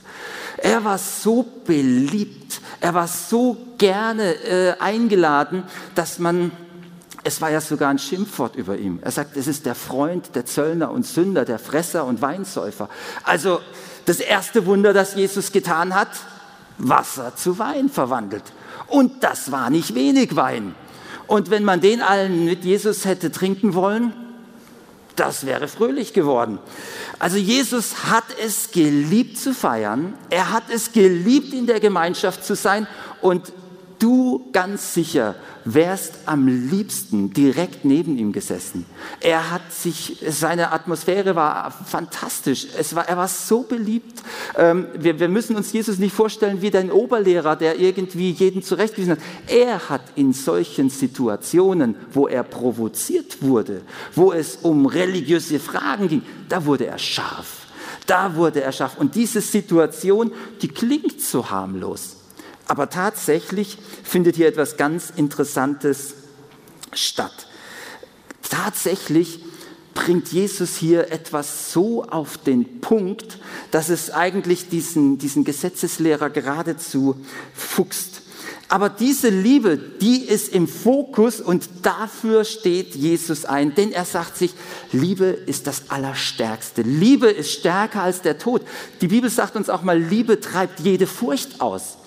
Er 0.58 0.86
war 0.86 0.98
so 0.98 1.46
beliebt, 1.66 2.62
er 2.80 2.94
war 2.94 3.08
so 3.08 3.58
gerne 3.78 4.36
äh, 4.44 4.80
eingeladen, 4.80 5.64
dass 5.96 6.18
man, 6.18 6.52
es 7.26 7.42
war 7.42 7.52
ja 7.52 7.60
sogar 7.60 7.90
ein 7.90 8.00
Schimpfwort 8.00 8.56
über 8.56 8.78
ihm. 8.78 9.00
Er 9.02 9.12
sagt, 9.12 9.36
es 9.36 9.48
ist 9.48 9.66
der 9.66 9.76
Freund 9.76 10.34
der 10.36 10.46
Zöllner 10.46 10.92
und 10.92 11.06
Sünder, 11.06 11.44
der 11.44 11.60
Fresser 11.60 12.06
und 12.06 12.22
Weinsäufer. 12.22 12.88
Also 13.24 13.60
das 14.06 14.20
erste 14.20 14.66
Wunder, 14.66 14.94
das 14.94 15.16
Jesus 15.16 15.52
getan 15.52 15.94
hat, 15.94 16.10
Wasser 16.78 17.36
zu 17.36 17.60
Wein 17.60 17.90
verwandelt. 17.90 18.44
Und 18.88 19.24
das 19.24 19.52
war 19.52 19.70
nicht 19.70 19.94
wenig 19.96 20.36
Wein. 20.36 20.76
Und 21.28 21.50
wenn 21.50 21.64
man 21.64 21.82
den 21.82 22.02
allen 22.02 22.46
mit 22.46 22.64
Jesus 22.64 23.06
hätte 23.06 23.32
trinken 23.32 23.74
wollen, 23.74 24.14
das 25.16 25.46
wäre 25.46 25.68
fröhlich 25.68 26.14
geworden. 26.14 26.60
Also 27.20 27.38
Jesus 27.38 28.06
hat 28.10 28.26
es 28.44 28.72
geliebt 28.72 29.38
zu 29.38 29.54
feiern, 29.54 30.14
er 30.30 30.52
hat 30.52 30.64
es 30.70 30.92
geliebt 30.92 31.54
in 31.54 31.68
der 31.68 31.80
Gemeinschaft 31.80 32.44
zu 32.44 32.56
sein 32.56 32.88
und 33.22 33.54
du 34.00 34.50
ganz 34.52 34.94
sicher 34.94 35.36
wärst 35.64 36.14
am 36.26 36.48
liebsten 36.48 37.34
direkt 37.34 37.86
neben 37.86 38.18
ihm 38.18 38.32
gesessen. 38.32 38.86
Er 39.20 39.52
hat 39.52 39.74
sich, 39.74 40.24
seine 40.30 40.72
Atmosphäre 40.72 41.36
war 41.36 41.72
fantastisch. 41.72 42.68
Es 42.78 42.96
war, 42.96 43.08
er 43.08 43.18
war 43.18 43.28
so 43.28 43.64
beliebt. 43.64 44.22
Ähm, 44.58 44.88
wir, 44.98 45.20
wir 45.20 45.30
müssen 45.30 45.56
uns 45.56 45.74
Jesus 45.74 45.98
nicht 45.98 46.14
vorstellen 46.14 46.62
wie 46.62 46.70
dein 46.70 46.92
Oberlehrer, 46.92 47.56
der 47.56 47.80
irgendwie 47.80 48.32
jeden 48.32 48.62
zurechtgewiesen 48.62 49.14
hat. 49.14 49.24
Er 49.48 49.90
hat 49.90 50.02
in 50.16 50.34
solchen 50.34 50.90
Situationen, 50.90 51.96
wo 52.12 52.28
er 52.28 52.44
provoziert 52.44 53.42
wurde, 53.42 53.82
wo 54.14 54.32
es 54.32 54.58
um 54.62 54.86
religiöse 54.86 55.60
Fragen 55.60 56.08
ging, 56.08 56.22
da 56.48 56.66
wurde 56.66 56.86
er 56.86 57.00
scharf. 57.00 57.66
Da 58.06 58.36
wurde 58.36 58.62
er 58.62 58.72
scharf. 58.72 58.98
Und 58.98 59.16
diese 59.16 59.42
Situation, 59.42 60.32
die 60.62 60.68
klingt 60.68 61.22
so 61.22 61.50
harmlos. 61.50 62.18
Aber 62.68 62.90
tatsächlich 62.90 63.78
findet 64.04 64.36
hier 64.36 64.48
etwas 64.48 64.78
ganz 64.78 65.12
Interessantes 65.16 66.16
statt. 66.94 67.48
Tatsächlich 68.50 69.40
bringt 69.94 70.32
Jesus 70.32 70.76
hier 70.76 71.12
etwas 71.12 71.72
so 71.72 72.04
auf 72.04 72.38
den 72.38 72.82
Punkt, 72.82 73.40
dass 73.72 73.90
es 73.90 74.12
eigentlich 74.12 74.70
diesen, 74.70 75.18
diesen 75.18 75.44
Gesetzeslehrer 75.46 76.30
geradezu 76.30 77.16
fuchst. 77.56 78.22
Aber 78.68 78.90
diese 78.90 79.30
Liebe, 79.30 79.78
die 79.78 80.24
ist 80.24 80.50
im 80.50 80.68
Fokus 80.68 81.40
und 81.40 81.70
dafür 81.84 82.44
steht 82.44 82.96
Jesus 82.96 83.46
ein. 83.46 83.76
Denn 83.76 83.92
er 83.92 84.06
sagt 84.06 84.38
sich, 84.38 84.54
Liebe 84.92 85.26
ist 85.26 85.68
das 85.68 85.90
Allerstärkste. 85.90 86.82
Liebe 86.82 87.28
ist 87.28 87.52
stärker 87.52 88.02
als 88.02 88.22
der 88.22 88.40
Tod. 88.40 88.64
Die 89.02 89.08
Bibel 89.08 89.30
sagt 89.30 89.56
uns 89.56 89.70
auch 89.70 89.84
mal, 89.84 90.00
Liebe 90.00 90.40
treibt 90.40 90.80
jede 90.80 91.06
Furcht 91.06 91.62
aus. 91.62 91.98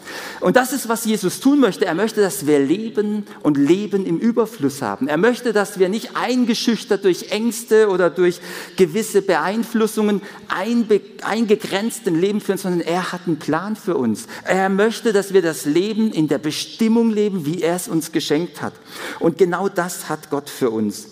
Und 0.41 0.57
das 0.57 0.73
ist, 0.73 0.89
was 0.89 1.05
Jesus 1.05 1.41
tun 1.41 1.59
möchte. 1.61 1.85
Er 1.85 1.95
möchte, 1.95 2.21
dass 2.21 2.47
wir 2.47 2.59
leben 2.61 3.27
und 3.43 3.57
Leben 3.57 4.07
im 4.07 4.19
Überfluss 4.19 4.83
haben. 4.83 5.09
Er 5.09 5.17
möchte, 5.17 5.53
dass 5.53 5.79
wir 5.79 5.89
nicht 5.89 6.17
eingeschüchtert 6.17 7.05
durch 7.05 7.31
Ängste 7.31 7.89
oder 7.89 8.09
durch 8.11 8.41
gewisse 8.77 9.23
Beeinflussungen 9.23 10.23
einbe 10.49 11.01
eingegrenzten 11.23 12.21
Leben 12.21 12.41
führen, 12.41 12.59
sondern 12.59 12.81
er 12.81 13.13
hat 13.13 13.23
einen 13.27 13.39
Plan 13.39 13.75
für 13.77 13.97
uns. 13.97 14.27
Er 14.45 14.69
möchte, 14.69 15.13
dass 15.13 15.33
wir 15.33 15.43
das 15.43 15.65
Leben 15.65 16.13
in 16.13 16.29
der 16.29 16.39
Bestimmung 16.39 17.11
leben, 17.11 17.45
wie 17.45 17.63
er 17.63 17.77
es 17.77 17.89
uns 17.89 18.13
geschenkt 18.13 18.63
hat. 18.63 18.75
Und 19.19 19.39
genau 19.39 19.69
das 19.69 20.09
hat 20.09 20.31
Gott 20.31 20.49
für 20.49 20.71
uns. 20.71 21.09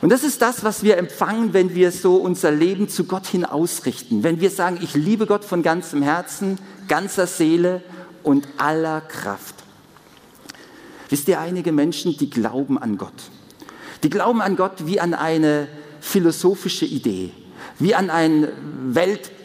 Und 0.00 0.10
das 0.10 0.24
ist 0.24 0.42
das, 0.42 0.64
was 0.64 0.82
wir 0.82 0.98
empfangen, 0.98 1.52
wenn 1.52 1.74
wir 1.74 1.92
so 1.92 2.16
unser 2.16 2.50
Leben 2.50 2.88
zu 2.88 3.04
Gott 3.04 3.26
hin 3.26 3.44
ausrichten. 3.44 4.22
Wenn 4.22 4.40
wir 4.40 4.50
sagen, 4.50 4.78
ich 4.82 4.94
liebe 4.94 5.26
Gott 5.26 5.44
von 5.44 5.62
ganzem 5.62 6.02
Herzen, 6.02 6.58
ganzer 6.88 7.26
Seele 7.26 7.82
und 8.24 8.48
aller 8.56 9.00
Kraft. 9.02 9.54
Wisst 11.10 11.28
ihr, 11.28 11.38
einige 11.38 11.70
Menschen, 11.70 12.16
die 12.16 12.28
glauben 12.28 12.78
an 12.78 12.98
Gott. 12.98 13.12
Die 14.02 14.10
glauben 14.10 14.42
an 14.42 14.56
Gott 14.56 14.86
wie 14.86 14.98
an 14.98 15.14
eine 15.14 15.68
philosophische 16.00 16.84
Idee, 16.84 17.30
wie 17.78 17.94
an 17.94 18.10
ein 18.10 18.48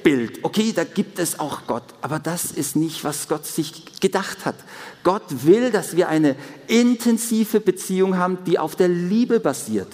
Weltbild. 0.03 0.39
Okay, 0.43 0.73
da 0.75 0.83
gibt 0.83 1.19
es 1.19 1.39
auch 1.39 1.67
Gott, 1.67 1.83
aber 2.01 2.19
das 2.19 2.51
ist 2.51 2.75
nicht, 2.75 3.03
was 3.03 3.27
Gott 3.27 3.45
sich 3.45 3.99
gedacht 3.99 4.45
hat. 4.45 4.55
Gott 5.03 5.23
will, 5.45 5.71
dass 5.71 5.95
wir 5.95 6.09
eine 6.09 6.35
intensive 6.67 7.59
Beziehung 7.59 8.17
haben, 8.17 8.39
die 8.45 8.59
auf 8.59 8.75
der 8.75 8.87
Liebe 8.87 9.39
basiert. 9.39 9.87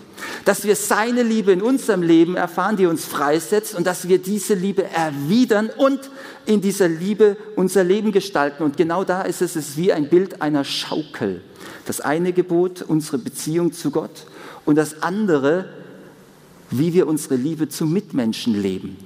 Dass 0.46 0.64
wir 0.64 0.76
seine 0.76 1.24
Liebe 1.24 1.52
in 1.52 1.62
unserem 1.62 2.02
Leben 2.02 2.36
erfahren, 2.36 2.78
die 2.78 2.86
uns 2.86 3.06
freisetzt 3.06 3.76
und 3.76 3.86
dass 3.86 4.08
wir 4.08 4.20
diese 4.20 4.54
Liebe 4.54 4.84
erwidern 4.84 5.70
und 5.78 6.10
in 6.46 6.62
dieser 6.62 6.88
Liebe 6.88 7.38
unser 7.56 7.84
Leben 7.84 8.12
gestalten. 8.12 8.64
Und 8.64 8.78
genau 8.78 9.04
da 9.04 9.22
ist 9.22 9.42
es, 9.42 9.56
es 9.56 9.70
ist 9.70 9.78
wie 9.78 9.94
ein 9.94 10.10
Bild 10.10 10.42
einer 10.42 10.64
Schaukel. 10.64 11.42
Das 11.86 12.02
eine 12.02 12.34
Gebot, 12.34 12.82
unsere 12.82 13.18
Beziehung 13.18 13.74
zu 13.74 13.92
Gott 13.92 14.26
und 14.66 14.76
das 14.76 15.04
andere, 15.04 15.70
wie 16.72 16.94
wir 16.94 17.08
unsere 17.08 17.36
Liebe 17.36 17.70
zum 17.70 17.94
Mitmenschen 17.94 18.60
leben. 18.60 18.98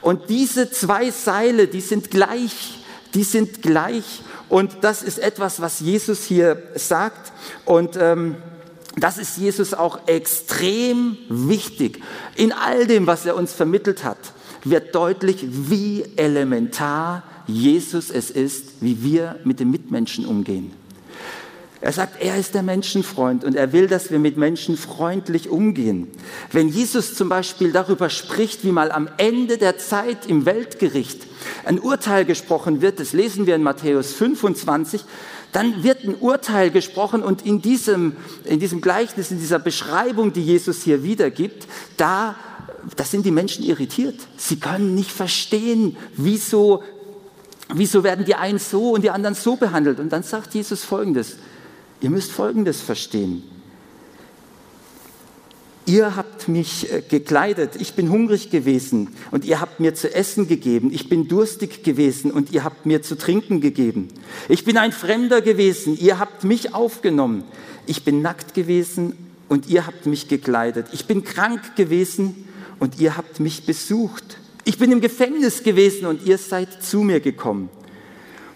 Und 0.00 0.28
diese 0.28 0.70
zwei 0.70 1.10
Seile, 1.10 1.66
die 1.66 1.80
sind 1.80 2.10
gleich, 2.10 2.78
die 3.14 3.24
sind 3.24 3.62
gleich. 3.62 4.22
Und 4.48 4.78
das 4.82 5.02
ist 5.02 5.18
etwas, 5.18 5.60
was 5.60 5.80
Jesus 5.80 6.24
hier 6.24 6.62
sagt. 6.74 7.32
Und 7.64 7.96
ähm, 8.00 8.36
das 8.96 9.18
ist 9.18 9.36
Jesus 9.36 9.74
auch 9.74 10.06
extrem 10.08 11.16
wichtig 11.28 12.02
in 12.34 12.52
all 12.52 12.86
dem, 12.86 13.06
was 13.06 13.26
er 13.26 13.36
uns 13.36 13.52
vermittelt 13.52 14.04
hat 14.04 14.18
wird 14.64 14.94
deutlich, 14.94 15.44
wie 15.50 16.04
elementar 16.16 17.22
Jesus 17.46 18.10
es 18.10 18.30
ist, 18.30 18.80
wie 18.80 19.02
wir 19.02 19.38
mit 19.44 19.60
den 19.60 19.70
Mitmenschen 19.70 20.26
umgehen. 20.26 20.72
Er 21.80 21.92
sagt, 21.92 22.20
er 22.20 22.36
ist 22.36 22.54
der 22.54 22.64
Menschenfreund 22.64 23.44
und 23.44 23.54
er 23.54 23.72
will, 23.72 23.86
dass 23.86 24.10
wir 24.10 24.18
mit 24.18 24.36
Menschen 24.36 24.76
freundlich 24.76 25.48
umgehen. 25.48 26.08
Wenn 26.50 26.68
Jesus 26.68 27.14
zum 27.14 27.28
Beispiel 27.28 27.70
darüber 27.70 28.10
spricht, 28.10 28.64
wie 28.64 28.72
mal 28.72 28.90
am 28.90 29.08
Ende 29.16 29.58
der 29.58 29.78
Zeit 29.78 30.26
im 30.26 30.44
Weltgericht 30.44 31.26
ein 31.64 31.78
Urteil 31.78 32.24
gesprochen 32.24 32.82
wird, 32.82 32.98
das 32.98 33.12
lesen 33.12 33.46
wir 33.46 33.54
in 33.54 33.62
Matthäus 33.62 34.12
25, 34.12 35.04
dann 35.52 35.84
wird 35.84 36.04
ein 36.04 36.16
Urteil 36.16 36.70
gesprochen 36.70 37.22
und 37.22 37.46
in 37.46 37.62
diesem, 37.62 38.16
in 38.44 38.58
diesem 38.58 38.80
Gleichnis, 38.80 39.30
in 39.30 39.38
dieser 39.38 39.60
Beschreibung, 39.60 40.32
die 40.32 40.44
Jesus 40.44 40.82
hier 40.82 41.04
wiedergibt, 41.04 41.68
da 41.96 42.34
das 42.96 43.10
sind 43.10 43.26
die 43.26 43.30
Menschen 43.30 43.64
irritiert. 43.64 44.16
Sie 44.36 44.58
können 44.58 44.94
nicht 44.94 45.10
verstehen, 45.10 45.96
wieso, 46.16 46.82
wieso 47.74 48.02
werden 48.02 48.24
die 48.24 48.34
einen 48.34 48.58
so 48.58 48.92
und 48.92 49.02
die 49.02 49.10
anderen 49.10 49.34
so 49.34 49.56
behandelt. 49.56 50.00
Und 50.00 50.10
dann 50.10 50.22
sagt 50.22 50.54
Jesus 50.54 50.84
Folgendes. 50.84 51.36
Ihr 52.00 52.10
müsst 52.10 52.32
Folgendes 52.32 52.80
verstehen. 52.80 53.42
Ihr 55.88 56.16
habt 56.16 56.48
mich 56.48 56.92
äh, 56.92 57.00
gekleidet, 57.00 57.76
ich 57.80 57.94
bin 57.94 58.10
hungrig 58.10 58.50
gewesen 58.50 59.08
und 59.30 59.46
ihr 59.46 59.58
habt 59.58 59.80
mir 59.80 59.94
zu 59.94 60.14
essen 60.14 60.46
gegeben. 60.46 60.90
Ich 60.92 61.08
bin 61.08 61.28
durstig 61.28 61.82
gewesen 61.82 62.30
und 62.30 62.52
ihr 62.52 62.62
habt 62.62 62.84
mir 62.84 63.00
zu 63.00 63.16
trinken 63.16 63.62
gegeben. 63.62 64.08
Ich 64.50 64.66
bin 64.66 64.76
ein 64.76 64.92
Fremder 64.92 65.40
gewesen, 65.40 65.96
ihr 65.98 66.18
habt 66.18 66.44
mich 66.44 66.74
aufgenommen. 66.74 67.44
Ich 67.86 68.04
bin 68.04 68.20
nackt 68.20 68.52
gewesen 68.52 69.14
und 69.48 69.70
ihr 69.70 69.86
habt 69.86 70.04
mich 70.04 70.28
gekleidet. 70.28 70.88
Ich 70.92 71.06
bin 71.06 71.24
krank 71.24 71.74
gewesen 71.74 72.44
und 72.78 73.00
ihr 73.00 73.16
habt 73.16 73.40
mich 73.40 73.64
besucht. 73.64 74.36
Ich 74.64 74.76
bin 74.76 74.92
im 74.92 75.00
Gefängnis 75.00 75.62
gewesen 75.62 76.04
und 76.04 76.26
ihr 76.26 76.36
seid 76.36 76.82
zu 76.82 77.02
mir 77.02 77.20
gekommen. 77.20 77.70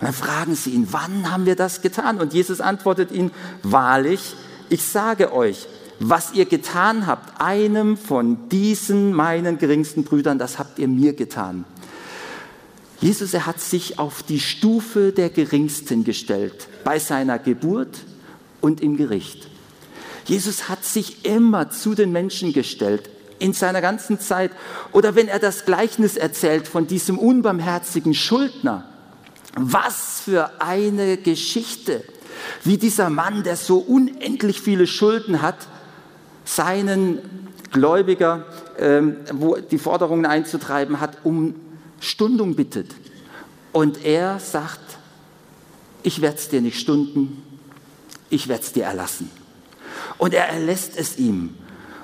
Und 0.03 0.07
dann 0.07 0.15
fragen 0.15 0.57
sie 0.57 0.71
ihn, 0.71 0.89
wann 0.91 1.31
haben 1.31 1.47
wir 1.47 1.55
das 1.55 1.81
getan? 1.81 2.21
Und 2.21 2.35
Jesus 2.35 2.61
antwortet 2.61 3.13
ihnen, 3.13 3.31
wahrlich, 3.63 4.35
ich 4.69 4.83
sage 4.83 5.33
euch, 5.33 5.69
was 6.01 6.33
ihr 6.33 6.45
getan 6.47 7.07
habt, 7.07 7.41
einem 7.41 7.97
von 7.97 8.49
diesen 8.49 9.13
meinen 9.13 9.59
geringsten 9.59 10.03
Brüdern, 10.03 10.41
das 10.41 10.59
habt 10.59 10.81
ihr 10.81 10.89
mir 10.89 11.13
getan. 11.13 11.65
Jesus, 13.01 13.33
er 13.33 13.47
hat 13.47 13.61
sich 13.61 14.01
auf 14.01 14.25
die 14.25 14.41
Stufe 14.41 15.13
der 15.13 15.31
Geringsten 15.31 16.03
gestellt, 16.03 16.67
bei 16.83 16.99
seiner 16.99 17.39
Geburt 17.39 18.01
und 18.61 18.81
im 18.81 18.97
Gericht. 18.97 19.47
Jesus 20.25 20.69
hat 20.69 20.85
sich 20.85 21.25
immer 21.25 21.71
zu 21.71 21.95
den 21.95 22.11
Menschen 22.11 22.53
gestellt, 22.53 23.09
in 23.39 23.53
seiner 23.53 23.81
ganzen 23.81 24.19
Zeit. 24.19 24.51
Oder 24.91 25.15
wenn 25.15 25.29
er 25.29 25.39
das 25.39 25.65
Gleichnis 25.65 26.17
erzählt 26.17 26.67
von 26.67 26.89
diesem 26.89 27.21
unbarmherzigen 27.21 28.15
Schuldner, 28.15 28.89
was 29.57 30.21
für 30.21 30.51
eine 30.61 31.17
Geschichte, 31.17 32.05
wie 32.65 32.79
dieser 32.79 33.11
Mann, 33.11 33.43
der 33.43 33.57
so 33.57 33.79
unendlich 33.79 34.61
viele 34.61 34.87
Schulden 34.87 35.43
hat, 35.43 35.69
seinen 36.45 37.19
Gläubiger, 37.71 38.47
ähm, 38.79 39.17
wo 39.33 39.57
die 39.57 39.79
Forderungen 39.79 40.27
einzutreiben 40.27 41.01
hat, 41.01 41.19
um 41.25 41.55
Stundung 42.01 42.55
bittet. 42.57 42.91
Und 43.73 44.05
er 44.05 44.39
sagt, 44.39 44.81
ich 46.03 46.21
werde 46.21 46.37
es 46.37 46.49
dir 46.49 46.61
nicht 46.61 46.79
stunden, 46.79 47.43
ich 48.29 48.49
werde 48.49 48.63
es 48.63 48.73
dir 48.73 48.85
erlassen. 48.85 49.31
Und 50.19 50.35
er 50.35 50.49
erlässt 50.49 50.97
es 50.97 51.19
ihm. 51.19 51.55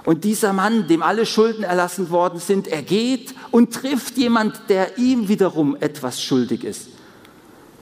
Und 0.04 0.24
dieser 0.24 0.52
Mann, 0.52 0.88
dem 0.88 1.02
alle 1.02 1.26
Schulden 1.26 1.64
erlassen 1.64 2.10
worden 2.10 2.40
sind, 2.40 2.68
er 2.68 2.82
geht 2.82 3.34
und 3.50 3.74
trifft 3.74 4.16
jemand, 4.16 4.58
der 4.68 4.96
ihm 4.96 5.28
wiederum 5.28 5.76
etwas 5.80 6.22
schuldig 6.22 6.64
ist. 6.64 6.88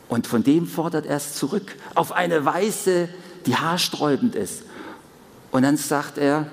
Und 0.08 0.26
von 0.26 0.44
dem 0.44 0.66
fordert 0.66 1.06
er 1.06 1.16
es 1.16 1.34
zurück, 1.34 1.74
auf 1.94 2.12
eine 2.12 2.44
Weise, 2.44 3.08
die 3.46 3.56
haarsträubend 3.56 4.34
ist. 4.34 4.62
Und 5.50 5.62
dann 5.62 5.76
sagt 5.76 6.18
er 6.18 6.46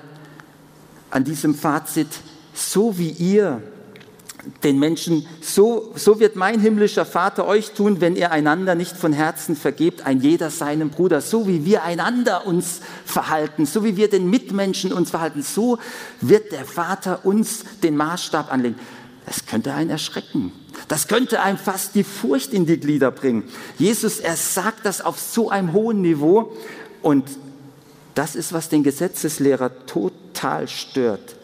an 1.10 1.24
diesem 1.24 1.54
Fazit, 1.54 2.08
so 2.52 2.98
wie 2.98 3.10
ihr 3.10 3.62
den 4.62 4.78
Menschen, 4.78 5.26
so, 5.40 5.92
so 5.94 6.20
wird 6.20 6.36
mein 6.36 6.60
himmlischer 6.60 7.06
Vater 7.06 7.46
euch 7.46 7.72
tun, 7.72 8.00
wenn 8.00 8.16
ihr 8.16 8.30
einander 8.30 8.74
nicht 8.74 8.96
von 8.96 9.12
Herzen 9.12 9.56
vergebt, 9.56 10.06
ein 10.06 10.20
jeder 10.20 10.50
seinem 10.50 10.90
Bruder, 10.90 11.20
so 11.20 11.48
wie 11.48 11.64
wir 11.64 11.82
einander 11.82 12.46
uns 12.46 12.80
verhalten, 13.06 13.66
so 13.66 13.84
wie 13.84 13.96
wir 13.96 14.10
den 14.10 14.28
Mitmenschen 14.28 14.92
uns 14.92 15.10
verhalten, 15.10 15.42
so 15.42 15.78
wird 16.20 16.52
der 16.52 16.64
Vater 16.64 17.24
uns 17.24 17.64
den 17.82 17.96
Maßstab 17.96 18.52
anlegen. 18.52 18.76
Das 19.26 19.46
könnte 19.46 19.72
einen 19.72 19.90
erschrecken. 19.90 20.52
Das 20.88 21.08
könnte 21.08 21.40
einem 21.40 21.58
fast 21.58 21.94
die 21.94 22.04
Furcht 22.04 22.52
in 22.52 22.66
die 22.66 22.78
Glieder 22.78 23.10
bringen. 23.10 23.44
Jesus, 23.78 24.20
er 24.20 24.36
sagt 24.36 24.84
das 24.84 25.00
auf 25.00 25.18
so 25.18 25.50
einem 25.50 25.72
hohen 25.72 26.02
Niveau 26.02 26.52
und 27.02 27.24
das 28.14 28.36
ist, 28.36 28.52
was 28.52 28.68
den 28.68 28.82
Gesetzeslehrer 28.82 29.86
total 29.86 30.68
stört. 30.68 31.36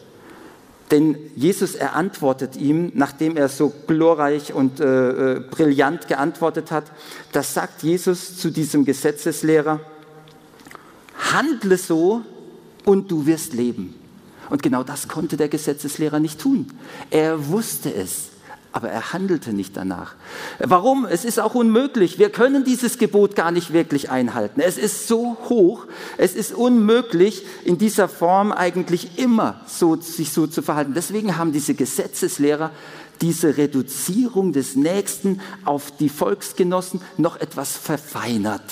Denn 0.91 1.17
Jesus, 1.35 1.73
er 1.73 1.95
antwortet 1.95 2.57
ihm, 2.57 2.91
nachdem 2.95 3.37
er 3.37 3.47
so 3.47 3.71
glorreich 3.87 4.53
und 4.53 4.81
äh, 4.81 5.35
äh, 5.35 5.39
brillant 5.39 6.09
geantwortet 6.09 6.69
hat, 6.69 6.91
das 7.31 7.53
sagt 7.53 7.81
Jesus 7.81 8.37
zu 8.37 8.51
diesem 8.51 8.83
Gesetzeslehrer, 8.83 9.79
handle 11.31 11.77
so 11.77 12.23
und 12.83 13.09
du 13.09 13.25
wirst 13.25 13.53
leben. 13.53 13.95
Und 14.49 14.63
genau 14.63 14.83
das 14.83 15.07
konnte 15.07 15.37
der 15.37 15.47
Gesetzeslehrer 15.47 16.19
nicht 16.19 16.41
tun. 16.41 16.67
Er 17.09 17.47
wusste 17.47 17.93
es 17.93 18.30
aber 18.73 18.89
er 18.89 19.13
handelte 19.13 19.53
nicht 19.53 19.75
danach. 19.75 20.15
Warum? 20.59 21.05
Es 21.05 21.25
ist 21.25 21.39
auch 21.39 21.55
unmöglich. 21.55 22.19
Wir 22.19 22.29
können 22.29 22.63
dieses 22.63 22.97
Gebot 22.97 23.35
gar 23.35 23.51
nicht 23.51 23.73
wirklich 23.73 24.09
einhalten. 24.09 24.61
Es 24.61 24.77
ist 24.77 25.07
so 25.07 25.37
hoch, 25.49 25.85
es 26.17 26.35
ist 26.35 26.53
unmöglich, 26.53 27.45
in 27.65 27.77
dieser 27.77 28.07
Form 28.07 28.51
eigentlich 28.51 29.17
immer 29.19 29.61
so, 29.67 29.97
sich 29.97 30.31
so 30.31 30.47
zu 30.47 30.61
verhalten. 30.61 30.93
Deswegen 30.93 31.37
haben 31.37 31.51
diese 31.51 31.73
Gesetzeslehrer 31.73 32.71
diese 33.21 33.57
Reduzierung 33.57 34.51
des 34.51 34.75
Nächsten 34.75 35.41
auf 35.63 35.91
die 35.91 36.09
Volksgenossen 36.09 37.01
noch 37.17 37.39
etwas 37.39 37.77
verfeinert. 37.77 38.63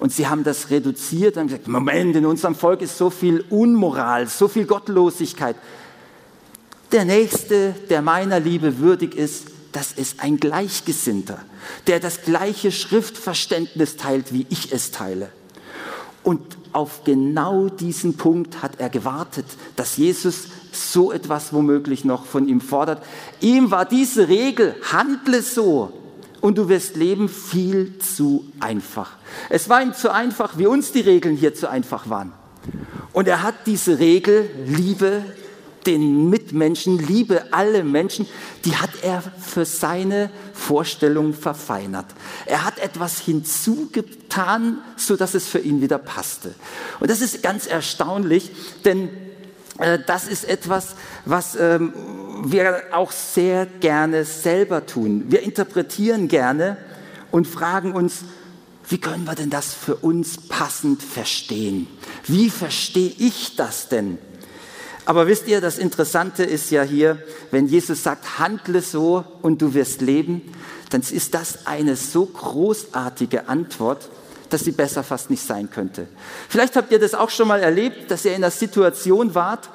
Und 0.00 0.12
sie 0.12 0.26
haben 0.26 0.42
das 0.42 0.70
reduziert 0.70 1.36
und 1.36 1.46
gesagt, 1.46 1.68
Moment, 1.68 2.16
in 2.16 2.26
unserem 2.26 2.54
Volk 2.54 2.82
ist 2.82 2.98
so 2.98 3.10
viel 3.10 3.44
Unmoral, 3.50 4.26
so 4.26 4.48
viel 4.48 4.66
Gottlosigkeit 4.66 5.56
der 6.92 7.04
Nächste, 7.04 7.74
der 7.90 8.02
meiner 8.02 8.40
Liebe 8.40 8.78
würdig 8.78 9.14
ist, 9.14 9.48
das 9.72 9.92
ist 9.92 10.20
ein 10.20 10.38
Gleichgesinnter, 10.38 11.38
der 11.88 11.98
das 11.98 12.22
gleiche 12.22 12.70
Schriftverständnis 12.70 13.96
teilt, 13.96 14.32
wie 14.32 14.46
ich 14.48 14.72
es 14.72 14.92
teile. 14.92 15.30
Und 16.22 16.40
auf 16.72 17.04
genau 17.04 17.68
diesen 17.68 18.16
Punkt 18.16 18.62
hat 18.62 18.78
er 18.78 18.88
gewartet, 18.88 19.46
dass 19.76 19.96
Jesus 19.96 20.48
so 20.72 21.12
etwas 21.12 21.52
womöglich 21.52 22.04
noch 22.04 22.24
von 22.24 22.48
ihm 22.48 22.60
fordert. 22.60 23.02
Ihm 23.40 23.70
war 23.70 23.84
diese 23.84 24.28
Regel, 24.28 24.74
handle 24.92 25.42
so 25.42 25.92
und 26.40 26.58
du 26.58 26.68
wirst 26.68 26.96
leben, 26.96 27.28
viel 27.28 27.98
zu 27.98 28.44
einfach. 28.60 29.12
Es 29.50 29.68
war 29.68 29.82
ihm 29.82 29.92
zu 29.92 30.12
einfach, 30.12 30.56
wie 30.56 30.66
uns 30.66 30.92
die 30.92 31.00
Regeln 31.00 31.36
hier 31.36 31.54
zu 31.54 31.68
einfach 31.68 32.08
waren. 32.08 32.32
Und 33.12 33.28
er 33.28 33.42
hat 33.42 33.54
diese 33.66 33.98
Regel, 33.98 34.48
Liebe 34.66 35.24
den 35.86 36.30
Mitmenschen, 36.30 36.98
liebe 36.98 37.52
alle 37.52 37.84
Menschen, 37.84 38.26
die 38.64 38.76
hat 38.76 38.90
er 39.02 39.22
für 39.40 39.64
seine 39.64 40.30
Vorstellung 40.52 41.34
verfeinert. 41.34 42.06
Er 42.46 42.64
hat 42.64 42.78
etwas 42.78 43.18
hinzugetan, 43.20 44.78
so 44.96 45.16
dass 45.16 45.34
es 45.34 45.46
für 45.46 45.58
ihn 45.58 45.80
wieder 45.80 45.98
passte. 45.98 46.54
Und 47.00 47.10
das 47.10 47.20
ist 47.20 47.42
ganz 47.42 47.66
erstaunlich, 47.66 48.50
denn 48.84 49.08
äh, 49.78 49.98
das 50.06 50.26
ist 50.26 50.44
etwas, 50.44 50.94
was 51.24 51.56
ähm, 51.56 51.92
wir 52.44 52.82
auch 52.92 53.12
sehr 53.12 53.66
gerne 53.66 54.24
selber 54.24 54.86
tun. 54.86 55.24
Wir 55.28 55.42
interpretieren 55.42 56.28
gerne 56.28 56.76
und 57.30 57.46
fragen 57.46 57.92
uns, 57.92 58.24
wie 58.88 58.98
können 58.98 59.24
wir 59.24 59.34
denn 59.34 59.50
das 59.50 59.72
für 59.72 59.96
uns 59.96 60.36
passend 60.48 61.02
verstehen? 61.02 61.86
Wie 62.26 62.50
verstehe 62.50 63.12
ich 63.18 63.56
das 63.56 63.88
denn? 63.88 64.18
Aber 65.06 65.26
wisst 65.26 65.48
ihr, 65.48 65.60
das 65.60 65.78
Interessante 65.78 66.44
ist 66.44 66.70
ja 66.70 66.82
hier, 66.82 67.18
wenn 67.50 67.66
Jesus 67.66 68.02
sagt, 68.02 68.38
handle 68.38 68.80
so 68.80 69.24
und 69.42 69.60
du 69.60 69.74
wirst 69.74 70.00
leben, 70.00 70.40
dann 70.90 71.02
ist 71.02 71.34
das 71.34 71.66
eine 71.66 71.96
so 71.96 72.24
großartige 72.24 73.48
Antwort, 73.48 74.08
dass 74.48 74.64
sie 74.64 74.72
besser 74.72 75.02
fast 75.02 75.30
nicht 75.30 75.42
sein 75.42 75.70
könnte. 75.70 76.06
Vielleicht 76.48 76.76
habt 76.76 76.92
ihr 76.92 76.98
das 76.98 77.14
auch 77.14 77.30
schon 77.30 77.48
mal 77.48 77.60
erlebt, 77.60 78.10
dass 78.10 78.24
ihr 78.24 78.32
in 78.32 78.38
einer 78.38 78.50
Situation 78.50 79.34
wart 79.34 79.68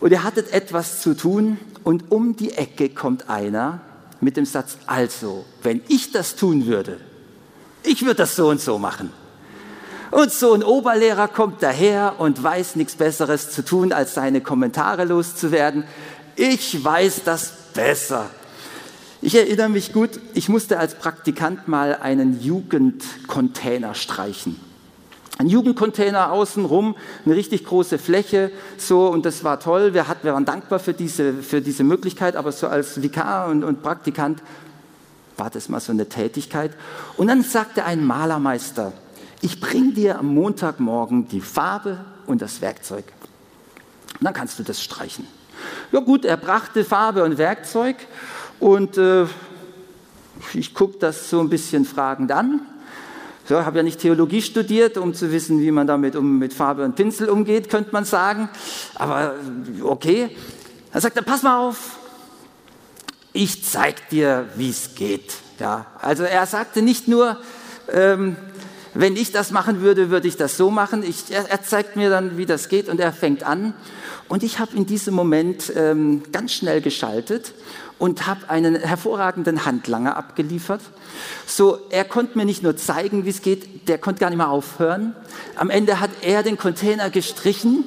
und 0.00 0.12
ihr 0.12 0.22
hattet 0.22 0.52
etwas 0.52 1.00
zu 1.00 1.14
tun 1.14 1.58
und 1.82 2.12
um 2.12 2.36
die 2.36 2.52
Ecke 2.52 2.90
kommt 2.90 3.28
einer 3.30 3.80
mit 4.20 4.36
dem 4.36 4.44
Satz, 4.44 4.78
also, 4.86 5.44
wenn 5.62 5.82
ich 5.88 6.12
das 6.12 6.36
tun 6.36 6.66
würde, 6.66 6.98
ich 7.82 8.02
würde 8.02 8.16
das 8.16 8.36
so 8.36 8.48
und 8.48 8.60
so 8.60 8.78
machen. 8.78 9.12
Und 10.10 10.32
so 10.32 10.52
ein 10.52 10.62
Oberlehrer 10.62 11.28
kommt 11.28 11.62
daher 11.62 12.14
und 12.18 12.42
weiß 12.42 12.76
nichts 12.76 12.94
Besseres 12.94 13.50
zu 13.50 13.64
tun, 13.64 13.92
als 13.92 14.14
seine 14.14 14.40
Kommentare 14.40 15.04
loszuwerden. 15.04 15.84
Ich 16.36 16.84
weiß 16.84 17.22
das 17.24 17.52
besser. 17.74 18.30
Ich 19.22 19.34
erinnere 19.34 19.68
mich 19.68 19.92
gut, 19.92 20.20
ich 20.34 20.48
musste 20.48 20.78
als 20.78 20.94
Praktikant 20.94 21.66
mal 21.68 21.96
einen 21.96 22.40
Jugendcontainer 22.40 23.94
streichen. 23.94 24.60
Ein 25.38 25.48
Jugendcontainer 25.48 26.32
außenrum, 26.32 26.96
eine 27.24 27.34
richtig 27.34 27.64
große 27.64 27.98
Fläche, 27.98 28.50
so, 28.78 29.08
und 29.08 29.26
das 29.26 29.44
war 29.44 29.60
toll. 29.60 29.92
Wir, 29.92 30.08
hatten, 30.08 30.24
wir 30.24 30.32
waren 30.32 30.44
dankbar 30.44 30.78
für 30.78 30.94
diese, 30.94 31.34
für 31.34 31.60
diese 31.60 31.84
Möglichkeit, 31.84 32.36
aber 32.36 32.52
so 32.52 32.68
als 32.68 33.02
Vikar 33.02 33.48
und, 33.48 33.64
und 33.64 33.82
Praktikant 33.82 34.42
war 35.36 35.50
das 35.50 35.68
mal 35.68 35.80
so 35.80 35.92
eine 35.92 36.08
Tätigkeit. 36.08 36.72
Und 37.16 37.26
dann 37.26 37.42
sagte 37.42 37.84
ein 37.84 38.04
Malermeister, 38.04 38.92
ich 39.40 39.60
bringe 39.60 39.92
dir 39.92 40.18
am 40.18 40.34
Montagmorgen 40.34 41.28
die 41.28 41.40
Farbe 41.40 41.98
und 42.26 42.42
das 42.42 42.60
Werkzeug. 42.60 43.04
Dann 44.20 44.32
kannst 44.32 44.58
du 44.58 44.62
das 44.62 44.82
streichen. 44.82 45.26
Ja 45.92 46.00
gut, 46.00 46.24
er 46.24 46.36
brachte 46.36 46.84
Farbe 46.84 47.24
und 47.24 47.38
Werkzeug 47.38 47.96
und 48.60 48.96
äh, 48.98 49.26
ich 50.54 50.74
gucke 50.74 50.98
das 50.98 51.30
so 51.30 51.40
ein 51.40 51.48
bisschen 51.48 51.84
fragend 51.84 52.32
an. 52.32 52.60
Ich 53.44 53.50
so, 53.50 53.64
habe 53.64 53.76
ja 53.76 53.82
nicht 53.84 54.00
Theologie 54.00 54.42
studiert, 54.42 54.98
um 54.98 55.14
zu 55.14 55.30
wissen, 55.30 55.60
wie 55.60 55.70
man 55.70 55.86
damit 55.86 56.16
um, 56.16 56.38
mit 56.38 56.52
Farbe 56.52 56.84
und 56.84 56.96
Pinsel 56.96 57.28
umgeht, 57.28 57.70
könnte 57.70 57.90
man 57.92 58.04
sagen. 58.04 58.48
Aber 58.96 59.34
okay. 59.82 60.30
Dann 60.92 61.02
sagt 61.02 61.16
er, 61.16 61.22
pass 61.22 61.42
mal 61.42 61.58
auf, 61.58 61.98
ich 63.32 63.64
zeig 63.64 64.08
dir, 64.08 64.48
wie 64.56 64.70
es 64.70 64.94
geht. 64.94 65.34
Ja, 65.60 65.86
also 66.00 66.24
er 66.24 66.46
sagte 66.46 66.82
nicht 66.82 67.06
nur, 67.06 67.38
ähm, 67.92 68.36
wenn 68.98 69.16
ich 69.16 69.30
das 69.30 69.50
machen 69.50 69.80
würde, 69.82 70.10
würde 70.10 70.26
ich 70.26 70.36
das 70.36 70.56
so 70.56 70.70
machen. 70.70 71.02
Ich, 71.02 71.30
er, 71.30 71.50
er 71.50 71.62
zeigt 71.62 71.96
mir 71.96 72.08
dann, 72.10 72.38
wie 72.38 72.46
das 72.46 72.68
geht 72.68 72.88
und 72.88 72.98
er 72.98 73.12
fängt 73.12 73.44
an. 73.44 73.74
Und 74.28 74.42
ich 74.42 74.58
habe 74.58 74.74
in 74.76 74.86
diesem 74.86 75.14
Moment 75.14 75.72
ähm, 75.76 76.22
ganz 76.32 76.52
schnell 76.54 76.80
geschaltet 76.80 77.52
und 77.98 78.26
habe 78.26 78.48
einen 78.48 78.74
hervorragenden 78.74 79.64
Handlanger 79.64 80.16
abgeliefert. 80.16 80.80
So, 81.46 81.78
er 81.90 82.04
konnte 82.04 82.38
mir 82.38 82.44
nicht 82.44 82.62
nur 82.62 82.76
zeigen, 82.76 83.24
wie 83.24 83.30
es 83.30 83.42
geht, 83.42 83.88
der 83.88 83.98
konnte 83.98 84.20
gar 84.20 84.30
nicht 84.30 84.38
mehr 84.38 84.50
aufhören. 84.50 85.14
Am 85.56 85.70
Ende 85.70 86.00
hat 86.00 86.10
er 86.22 86.42
den 86.42 86.56
Container 86.56 87.10
gestrichen 87.10 87.84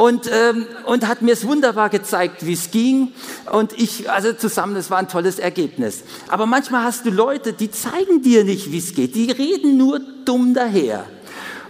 und, 0.00 0.30
ähm, 0.32 0.64
und 0.86 1.06
hat 1.06 1.20
mir 1.20 1.34
es 1.34 1.46
wunderbar 1.46 1.90
gezeigt, 1.90 2.46
wie 2.46 2.54
es 2.54 2.70
ging. 2.70 3.12
Und 3.52 3.74
ich, 3.74 4.10
also 4.10 4.32
zusammen, 4.32 4.74
das 4.74 4.90
war 4.90 4.96
ein 4.96 5.08
tolles 5.08 5.38
Ergebnis. 5.38 6.04
Aber 6.28 6.46
manchmal 6.46 6.84
hast 6.84 7.04
du 7.04 7.10
Leute, 7.10 7.52
die 7.52 7.70
zeigen 7.70 8.22
dir 8.22 8.44
nicht, 8.44 8.72
wie 8.72 8.78
es 8.78 8.94
geht. 8.94 9.14
Die 9.14 9.30
reden 9.30 9.76
nur 9.76 10.00
dumm 10.24 10.54
daher. 10.54 11.04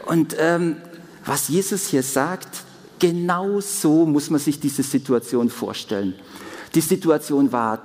Und 0.06 0.36
ähm, 0.38 0.76
was 1.24 1.48
Jesus 1.48 1.88
hier 1.88 2.04
sagt, 2.04 2.62
genau 3.00 3.60
so 3.60 4.06
muss 4.06 4.30
man 4.30 4.38
sich 4.38 4.60
diese 4.60 4.84
Situation 4.84 5.50
vorstellen. 5.50 6.14
Die 6.76 6.82
Situation 6.82 7.50
war, 7.50 7.82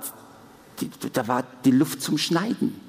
die, 0.80 0.88
da 1.12 1.26
war 1.26 1.42
die 1.64 1.72
Luft 1.72 2.02
zum 2.02 2.18
Schneiden, 2.18 2.80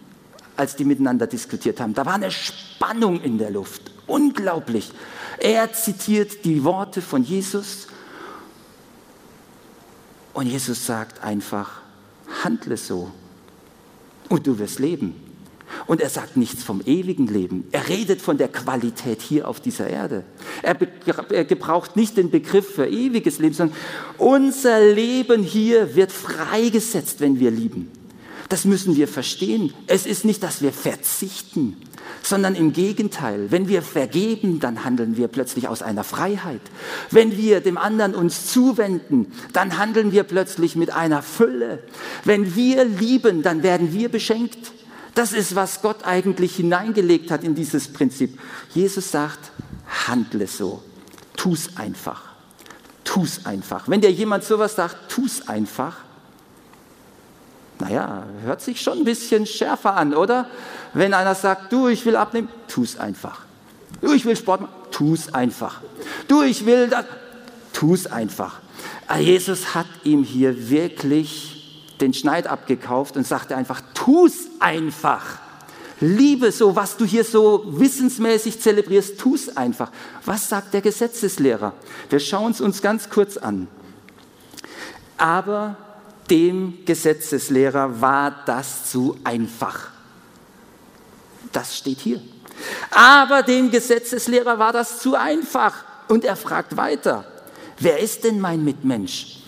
als 0.56 0.76
die 0.76 0.86
miteinander 0.86 1.26
diskutiert 1.26 1.80
haben. 1.80 1.96
Da 1.96 2.06
war 2.06 2.14
eine 2.14 2.30
Spannung 2.30 3.20
in 3.20 3.40
der 3.40 3.50
Luft. 3.50 3.97
Unglaublich. 4.08 4.92
Er 5.38 5.72
zitiert 5.74 6.46
die 6.46 6.64
Worte 6.64 7.02
von 7.02 7.24
Jesus 7.24 7.88
und 10.34 10.48
Jesus 10.48 10.86
sagt 10.86 11.24
einfach, 11.24 11.82
handle 12.44 12.78
so 12.78 13.12
und 14.30 14.48
du 14.48 14.58
wirst 14.60 14.80
leben. 14.80 15.16
Und 15.86 16.02
er 16.02 16.10
sagt 16.10 16.38
nichts 16.38 16.64
vom 16.64 16.82
ewigen 16.86 17.28
Leben. 17.28 17.68
Er 17.72 17.88
redet 17.90 18.22
von 18.22 18.38
der 18.38 18.48
Qualität 18.48 19.22
hier 19.22 19.48
auf 19.48 19.60
dieser 19.60 19.88
Erde. 19.88 20.24
Er, 20.62 20.78
er 21.32 21.46
gebraucht 21.46 21.96
nicht 21.96 22.18
den 22.18 22.30
Begriff 22.32 22.76
für 22.76 22.88
ewiges 22.88 23.40
Leben, 23.40 23.54
sondern 23.54 23.78
unser 24.18 24.80
Leben 24.80 25.44
hier 25.44 25.96
wird 25.96 26.12
freigesetzt, 26.12 27.20
wenn 27.20 27.40
wir 27.40 27.52
lieben. 27.52 27.92
Das 28.50 28.64
müssen 28.64 28.96
wir 28.96 29.08
verstehen. 29.08 29.74
Es 29.88 30.06
ist 30.06 30.24
nicht, 30.24 30.42
dass 30.42 30.62
wir 30.62 30.72
verzichten, 30.72 31.78
sondern 32.22 32.56
im 32.56 32.74
Gegenteil. 32.74 33.52
Wenn 33.52 33.68
wir 33.68 33.82
vergeben, 33.82 34.60
dann 34.60 34.84
handeln 34.84 35.18
wir 35.18 35.28
plötzlich 35.28 35.68
aus 35.68 35.82
einer 35.82 36.04
Freiheit. 36.04 36.62
Wenn 37.12 37.38
wir 37.38 37.62
dem 37.62 37.78
anderen 37.78 38.16
uns 38.16 38.52
zuwenden, 38.52 39.32
dann 39.54 39.78
handeln 39.78 40.12
wir 40.12 40.24
plötzlich 40.24 40.76
mit 40.76 40.92
einer 40.92 41.22
Fülle. 41.22 41.84
Wenn 42.24 42.56
wir 42.56 42.86
lieben, 42.86 43.44
dann 43.44 43.64
werden 43.64 43.94
wir 43.94 44.10
beschenkt. 44.10 44.72
Das 45.16 45.34
ist, 45.34 45.56
was 45.56 45.82
Gott 45.82 46.06
eigentlich 46.06 46.56
hineingelegt 46.56 47.32
hat 47.32 47.44
in 47.44 47.56
dieses 47.56 47.88
Prinzip. 47.88 48.40
Jesus 48.74 49.12
sagt, 49.12 49.52
handle 50.08 50.48
so. 50.48 50.84
Tu's 51.36 51.78
einfach. 51.78 52.24
Tu's 53.04 53.46
einfach. 53.46 53.88
Wenn 53.88 54.02
dir 54.02 54.12
jemand 54.12 54.44
sowas 54.44 54.76
sagt, 54.76 55.10
tu's 55.10 55.48
einfach. 55.48 56.07
Naja, 57.80 58.24
hört 58.44 58.62
sich 58.62 58.82
schon 58.82 59.00
ein 59.00 59.04
bisschen 59.04 59.46
schärfer 59.46 59.96
an, 59.96 60.14
oder? 60.14 60.48
Wenn 60.94 61.14
einer 61.14 61.36
sagt, 61.36 61.72
du, 61.72 61.88
ich 61.88 62.06
will 62.06 62.16
abnehmen, 62.16 62.50
tu's 62.68 62.98
einfach. 62.98 63.42
Du, 64.02 64.14
ich 64.14 64.26
will 64.26 64.36
Sport 64.36 64.62
machen, 64.62 64.74
tu's 64.92 65.34
einfach. 65.34 65.82
Du, 66.28 66.42
ich 66.42 66.66
will 66.66 66.88
das, 66.88 67.06
tu's 67.74 68.08
einfach. 68.08 68.60
Ah, 69.08 69.20
Jesus 69.20 69.76
hat 69.76 69.88
ihm 70.04 70.24
hier 70.24 70.70
wirklich 70.70 71.58
den 72.02 72.14
Schneid 72.14 72.48
abgekauft 72.48 73.16
und 73.16 73.26
sagte 73.26 73.56
einfach, 73.56 73.82
tu's 73.94 74.48
einfach. 74.60 75.40
Liebe 76.00 76.52
so, 76.52 76.76
was 76.76 76.98
du 76.98 77.06
hier 77.06 77.24
so 77.24 77.64
wissensmäßig 77.66 78.60
zelebrierst, 78.62 79.20
tu's 79.20 79.56
einfach. 79.58 79.92
Was 80.26 80.50
sagt 80.50 80.74
der 80.74 80.82
Gesetzeslehrer? 80.82 81.74
Wir 82.10 82.20
schauen 82.20 82.52
es 82.52 82.62
uns 82.62 82.82
ganz 82.82 83.10
kurz 83.10 83.38
an. 83.38 83.68
Aber 85.18 85.76
dem 86.30 86.86
Gesetzeslehrer 86.86 88.02
war 88.02 88.44
das 88.46 88.90
zu 88.90 89.18
einfach. 89.24 89.90
Das 91.52 91.78
steht 91.78 92.00
hier. 92.00 92.22
Aber 92.92 93.44
dem 93.44 93.72
Gesetzeslehrer 93.72 94.60
war 94.60 94.74
das 94.74 95.00
zu 95.00 95.16
einfach. 95.16 95.84
Und 96.08 96.26
er 96.26 96.36
fragt 96.36 96.78
weiter, 96.78 97.26
wer 97.80 98.00
ist 98.00 98.24
denn 98.24 98.40
mein 98.40 98.64
Mitmensch? 98.64 99.40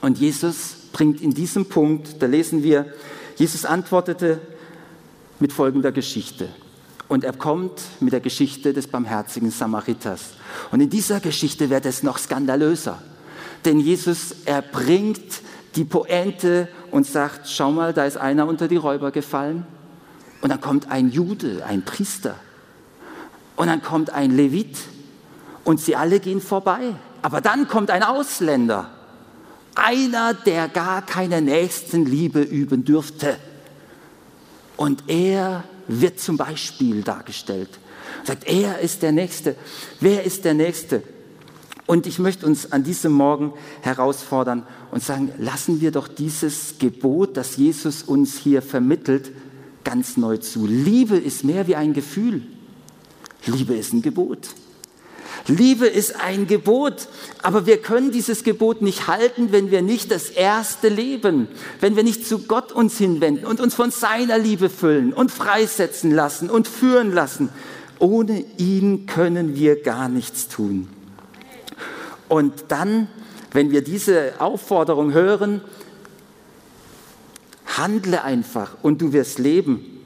Und 0.00 0.18
Jesus 0.18 0.76
bringt 0.92 1.20
in 1.20 1.34
diesem 1.34 1.66
Punkt, 1.66 2.22
da 2.22 2.26
lesen 2.26 2.62
wir, 2.62 2.92
Jesus 3.36 3.64
antwortete 3.64 4.40
mit 5.40 5.52
folgender 5.52 5.92
Geschichte. 5.92 6.48
Und 7.08 7.22
er 7.22 7.32
kommt 7.32 7.80
mit 8.00 8.12
der 8.12 8.20
Geschichte 8.20 8.72
des 8.72 8.88
barmherzigen 8.88 9.50
Samariters. 9.50 10.30
Und 10.72 10.80
in 10.80 10.90
dieser 10.90 11.20
Geschichte 11.20 11.70
wird 11.70 11.86
es 11.86 12.02
noch 12.02 12.18
skandalöser. 12.18 13.00
Denn 13.64 13.78
Jesus, 13.78 14.34
er 14.44 14.62
bringt 14.62 15.40
die 15.76 15.84
Pointe 15.84 16.68
und 16.90 17.06
sagt, 17.06 17.48
schau 17.48 17.70
mal, 17.70 17.92
da 17.92 18.04
ist 18.04 18.16
einer 18.16 18.46
unter 18.46 18.66
die 18.66 18.76
Räuber 18.76 19.10
gefallen. 19.10 19.66
Und 20.40 20.50
dann 20.50 20.60
kommt 20.60 20.90
ein 20.90 21.10
Jude, 21.10 21.64
ein 21.66 21.84
Priester. 21.84 22.36
Und 23.56 23.68
dann 23.68 23.82
kommt 23.82 24.10
ein 24.10 24.30
Levit. 24.30 24.78
Und 25.64 25.80
sie 25.80 25.96
alle 25.96 26.20
gehen 26.20 26.40
vorbei. 26.40 26.94
Aber 27.22 27.40
dann 27.40 27.68
kommt 27.68 27.90
ein 27.90 28.02
Ausländer. 28.02 28.90
Einer, 29.74 30.32
der 30.32 30.68
gar 30.68 31.02
keine 31.02 31.42
Nächstenliebe 31.42 32.40
üben 32.40 32.84
dürfte. 32.84 33.36
Und 34.76 35.04
er 35.08 35.64
wird 35.88 36.20
zum 36.20 36.36
Beispiel 36.36 37.02
dargestellt. 37.02 37.70
Sagt, 38.24 38.44
er 38.46 38.78
ist 38.80 39.02
der 39.02 39.12
Nächste. 39.12 39.56
Wer 40.00 40.24
ist 40.24 40.44
der 40.44 40.54
Nächste? 40.54 41.02
Und 41.86 42.06
ich 42.06 42.18
möchte 42.18 42.46
uns 42.46 42.72
an 42.72 42.82
diesem 42.82 43.12
Morgen 43.12 43.52
herausfordern 43.82 44.66
und 44.90 45.02
sagen, 45.02 45.30
lassen 45.38 45.80
wir 45.80 45.92
doch 45.92 46.08
dieses 46.08 46.74
Gebot, 46.78 47.36
das 47.36 47.56
Jesus 47.56 48.02
uns 48.02 48.36
hier 48.36 48.60
vermittelt, 48.60 49.30
ganz 49.84 50.16
neu 50.16 50.36
zu. 50.38 50.66
Liebe 50.66 51.16
ist 51.16 51.44
mehr 51.44 51.68
wie 51.68 51.76
ein 51.76 51.94
Gefühl. 51.94 52.42
Liebe 53.46 53.74
ist 53.74 53.92
ein 53.92 54.02
Gebot. 54.02 54.48
Liebe 55.46 55.86
ist 55.86 56.16
ein 56.20 56.48
Gebot, 56.48 57.06
aber 57.40 57.66
wir 57.66 57.78
können 57.78 58.10
dieses 58.10 58.42
Gebot 58.42 58.82
nicht 58.82 59.06
halten, 59.06 59.52
wenn 59.52 59.70
wir 59.70 59.80
nicht 59.80 60.10
das 60.10 60.28
erste 60.28 60.88
leben, 60.88 61.46
wenn 61.80 61.94
wir 61.94 62.02
nicht 62.02 62.26
zu 62.26 62.40
Gott 62.40 62.72
uns 62.72 62.98
hinwenden 62.98 63.46
und 63.46 63.60
uns 63.60 63.74
von 63.74 63.92
seiner 63.92 64.38
Liebe 64.38 64.68
füllen 64.70 65.12
und 65.12 65.30
freisetzen 65.30 66.10
lassen 66.10 66.50
und 66.50 66.66
führen 66.66 67.12
lassen. 67.12 67.50
Ohne 68.00 68.44
ihn 68.58 69.06
können 69.06 69.54
wir 69.54 69.80
gar 69.82 70.08
nichts 70.08 70.48
tun. 70.48 70.88
Und 72.28 72.64
dann, 72.68 73.08
wenn 73.52 73.70
wir 73.70 73.82
diese 73.82 74.34
Aufforderung 74.38 75.12
hören, 75.12 75.60
handle 77.76 78.22
einfach 78.22 78.76
und 78.82 79.02
du 79.02 79.12
wirst 79.12 79.38
leben 79.38 79.96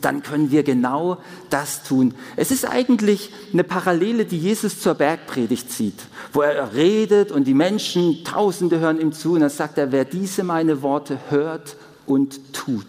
dann 0.00 0.22
können 0.22 0.52
wir 0.52 0.62
genau 0.62 1.18
das 1.48 1.82
tun. 1.82 2.14
Es 2.36 2.52
ist 2.52 2.64
eigentlich 2.64 3.32
eine 3.52 3.64
Parallele, 3.64 4.24
die 4.24 4.38
Jesus 4.38 4.80
zur 4.80 4.94
Bergpredigt 4.94 5.72
zieht, 5.72 5.98
wo 6.32 6.42
er 6.42 6.74
redet 6.74 7.32
und 7.32 7.44
die 7.44 7.54
Menschen, 7.54 8.22
Tausende 8.24 8.78
hören 8.78 9.00
ihm 9.00 9.12
zu 9.12 9.32
und 9.32 9.40
dann 9.40 9.50
sagt 9.50 9.78
er, 9.78 9.90
wer 9.90 10.04
diese 10.04 10.44
meine 10.44 10.82
Worte 10.82 11.18
hört 11.28 11.76
und 12.06 12.52
tut, 12.52 12.86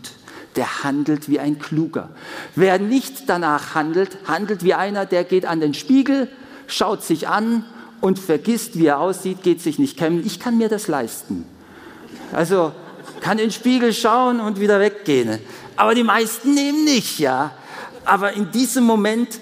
der 0.56 0.84
handelt 0.84 1.28
wie 1.28 1.40
ein 1.40 1.58
Kluger. 1.58 2.10
Wer 2.56 2.78
nicht 2.78 3.28
danach 3.28 3.74
handelt, 3.74 4.20
handelt 4.28 4.64
wie 4.64 4.76
einer, 4.76 5.08
der 5.08 5.24
geht 5.24 5.48
an 5.48 5.60
den 5.60 5.74
Spiegel, 5.74 6.28
schaut 6.68 7.04
sich 7.04 7.28
an 7.28 7.66
und 8.02 8.20
vergisst, 8.20 8.78
wie 8.78 8.88
er 8.88 9.00
aussieht, 9.00 9.44
geht 9.44 9.62
sich 9.62 9.80
nicht 9.80 9.98
kämmen. 9.98 10.26
Ich 10.26 10.40
kann 10.40 10.58
mir 10.58 10.68
das 10.68 10.88
leisten. 10.88 11.46
Also 12.34 12.72
kann 13.22 13.38
in 13.38 13.46
den 13.46 13.52
Spiegel 13.52 13.94
schauen 13.94 14.40
und 14.40 14.60
wieder 14.60 14.80
weggehen 14.80 15.40
aber 15.82 15.96
die 15.96 16.04
meisten 16.04 16.54
nehmen 16.54 16.84
nicht, 16.84 17.18
ja. 17.18 17.52
Aber 18.06 18.34
in 18.34 18.52
diesem 18.52 18.84
Moment, 18.84 19.40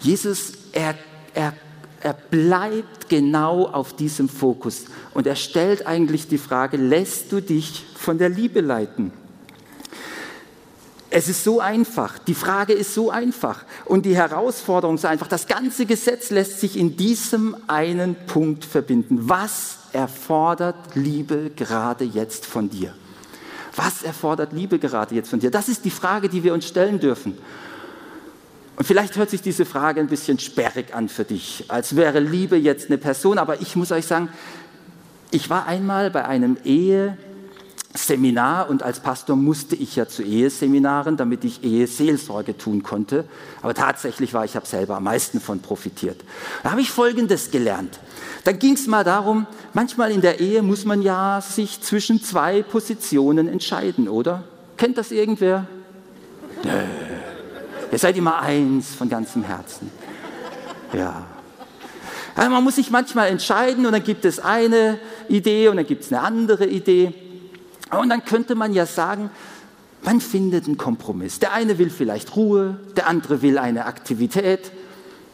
Jesus, 0.00 0.52
er, 0.72 0.94
er, 1.34 1.52
er 2.00 2.14
bleibt 2.14 3.10
genau 3.10 3.66
auf 3.66 3.94
diesem 3.94 4.30
Fokus 4.30 4.86
und 5.12 5.26
er 5.26 5.36
stellt 5.36 5.86
eigentlich 5.86 6.26
die 6.26 6.38
Frage, 6.38 6.78
lässt 6.78 7.32
du 7.32 7.42
dich 7.42 7.84
von 7.96 8.16
der 8.16 8.30
Liebe 8.30 8.62
leiten? 8.62 9.12
Es 11.14 11.28
ist 11.28 11.44
so 11.44 11.60
einfach, 11.60 12.18
die 12.18 12.34
Frage 12.34 12.72
ist 12.72 12.94
so 12.94 13.10
einfach 13.10 13.64
und 13.84 14.06
die 14.06 14.16
Herausforderung 14.16 14.94
ist 14.94 15.04
einfach, 15.04 15.28
das 15.28 15.46
ganze 15.46 15.84
Gesetz 15.84 16.30
lässt 16.30 16.58
sich 16.58 16.78
in 16.78 16.96
diesem 16.96 17.54
einen 17.66 18.16
Punkt 18.26 18.64
verbinden. 18.64 19.28
Was 19.28 19.76
erfordert 19.92 20.94
Liebe 20.94 21.50
gerade 21.54 22.04
jetzt 22.04 22.46
von 22.46 22.70
dir? 22.70 22.94
Was 23.76 24.02
erfordert 24.02 24.54
Liebe 24.54 24.78
gerade 24.78 25.14
jetzt 25.14 25.28
von 25.28 25.38
dir? 25.38 25.50
Das 25.50 25.68
ist 25.68 25.84
die 25.84 25.90
Frage, 25.90 26.30
die 26.30 26.44
wir 26.44 26.54
uns 26.54 26.66
stellen 26.66 26.98
dürfen. 26.98 27.36
Und 28.76 28.86
vielleicht 28.86 29.14
hört 29.16 29.28
sich 29.28 29.42
diese 29.42 29.66
Frage 29.66 30.00
ein 30.00 30.08
bisschen 30.08 30.38
sperrig 30.38 30.94
an 30.94 31.10
für 31.10 31.24
dich, 31.24 31.66
als 31.68 31.94
wäre 31.94 32.20
Liebe 32.20 32.56
jetzt 32.56 32.86
eine 32.86 32.96
Person, 32.96 33.36
aber 33.36 33.60
ich 33.60 33.76
muss 33.76 33.92
euch 33.92 34.06
sagen, 34.06 34.30
ich 35.30 35.50
war 35.50 35.66
einmal 35.66 36.10
bei 36.10 36.24
einem 36.24 36.56
Ehe, 36.64 37.18
Seminar 37.94 38.70
und 38.70 38.82
als 38.82 39.00
Pastor 39.00 39.36
musste 39.36 39.76
ich 39.76 39.96
ja 39.96 40.08
zu 40.08 40.22
Eheseminaren, 40.22 41.18
damit 41.18 41.44
ich 41.44 41.62
Eheseelsorge 41.62 42.56
tun 42.56 42.82
konnte. 42.82 43.24
Aber 43.60 43.74
tatsächlich 43.74 44.32
war 44.32 44.44
ich 44.46 44.56
habe 44.56 44.66
selber 44.66 44.96
am 44.96 45.04
meisten 45.04 45.40
von 45.40 45.60
profitiert. 45.60 46.24
Da 46.62 46.70
habe 46.70 46.80
ich 46.80 46.90
Folgendes 46.90 47.50
gelernt. 47.50 48.00
Dann 48.44 48.58
ging 48.58 48.74
es 48.74 48.86
mal 48.86 49.04
darum, 49.04 49.46
manchmal 49.74 50.10
in 50.10 50.22
der 50.22 50.40
Ehe 50.40 50.62
muss 50.62 50.86
man 50.86 51.02
ja 51.02 51.40
sich 51.42 51.82
zwischen 51.82 52.22
zwei 52.22 52.62
Positionen 52.62 53.46
entscheiden, 53.46 54.08
oder? 54.08 54.44
Kennt 54.78 54.96
das 54.96 55.12
irgendwer? 55.12 55.66
Nö. 56.64 56.70
Ihr 57.92 57.98
seid 57.98 58.16
immer 58.16 58.40
eins 58.40 58.94
von 58.94 59.10
ganzem 59.10 59.42
Herzen. 59.42 59.90
Ja. 60.94 61.26
Also 62.34 62.50
man 62.50 62.64
muss 62.64 62.76
sich 62.76 62.90
manchmal 62.90 63.28
entscheiden 63.28 63.84
und 63.84 63.92
dann 63.92 64.02
gibt 64.02 64.24
es 64.24 64.40
eine 64.40 64.98
Idee 65.28 65.68
und 65.68 65.76
dann 65.76 65.86
gibt 65.86 66.04
es 66.04 66.12
eine 66.12 66.22
andere 66.22 66.66
Idee. 66.66 67.12
Und 67.98 68.08
dann 68.08 68.24
könnte 68.24 68.54
man 68.54 68.72
ja 68.72 68.86
sagen, 68.86 69.30
man 70.02 70.20
findet 70.20 70.66
einen 70.66 70.78
Kompromiss. 70.78 71.38
Der 71.38 71.52
eine 71.52 71.78
will 71.78 71.90
vielleicht 71.90 72.34
Ruhe, 72.36 72.78
der 72.96 73.06
andere 73.06 73.42
will 73.42 73.58
eine 73.58 73.86
Aktivität. 73.86 74.72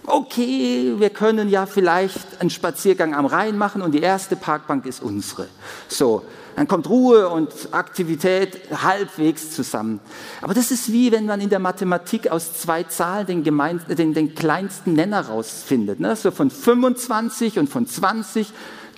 Okay, 0.05 0.94
wir 0.99 1.11
können 1.11 1.49
ja 1.49 1.66
vielleicht 1.66 2.40
einen 2.40 2.51
Spaziergang 2.51 3.14
am 3.14 3.27
Rhein 3.27 3.59
machen 3.59 3.83
und 3.83 3.92
die 3.92 4.01
erste 4.01 4.37
Parkbank 4.37 4.87
ist 4.87 5.03
unsere. 5.03 5.49
So, 5.87 6.23
dann 6.57 6.66
kommt 6.66 6.88
Ruhe 6.88 7.29
und 7.29 7.53
Aktivität 7.73 8.59
halbwegs 8.83 9.53
zusammen. 9.53 10.01
Aber 10.40 10.55
das 10.55 10.71
ist 10.71 10.90
wie 10.90 11.12
wenn 11.12 11.27
man 11.27 11.40
in 11.40 11.51
der 11.51 11.59
Mathematik 11.59 12.31
aus 12.31 12.55
zwei 12.55 12.83
Zahlen 12.85 13.27
den, 13.27 13.44
gemein, 13.44 13.81
den, 13.88 14.14
den 14.14 14.35
kleinsten 14.35 14.94
Nenner 14.94 15.29
rausfindet. 15.29 16.01
Ne? 16.01 16.16
So 16.16 16.31
von 16.31 16.51
25 16.51 17.59
und 17.59 17.68
von 17.68 17.87
20. 17.87 18.53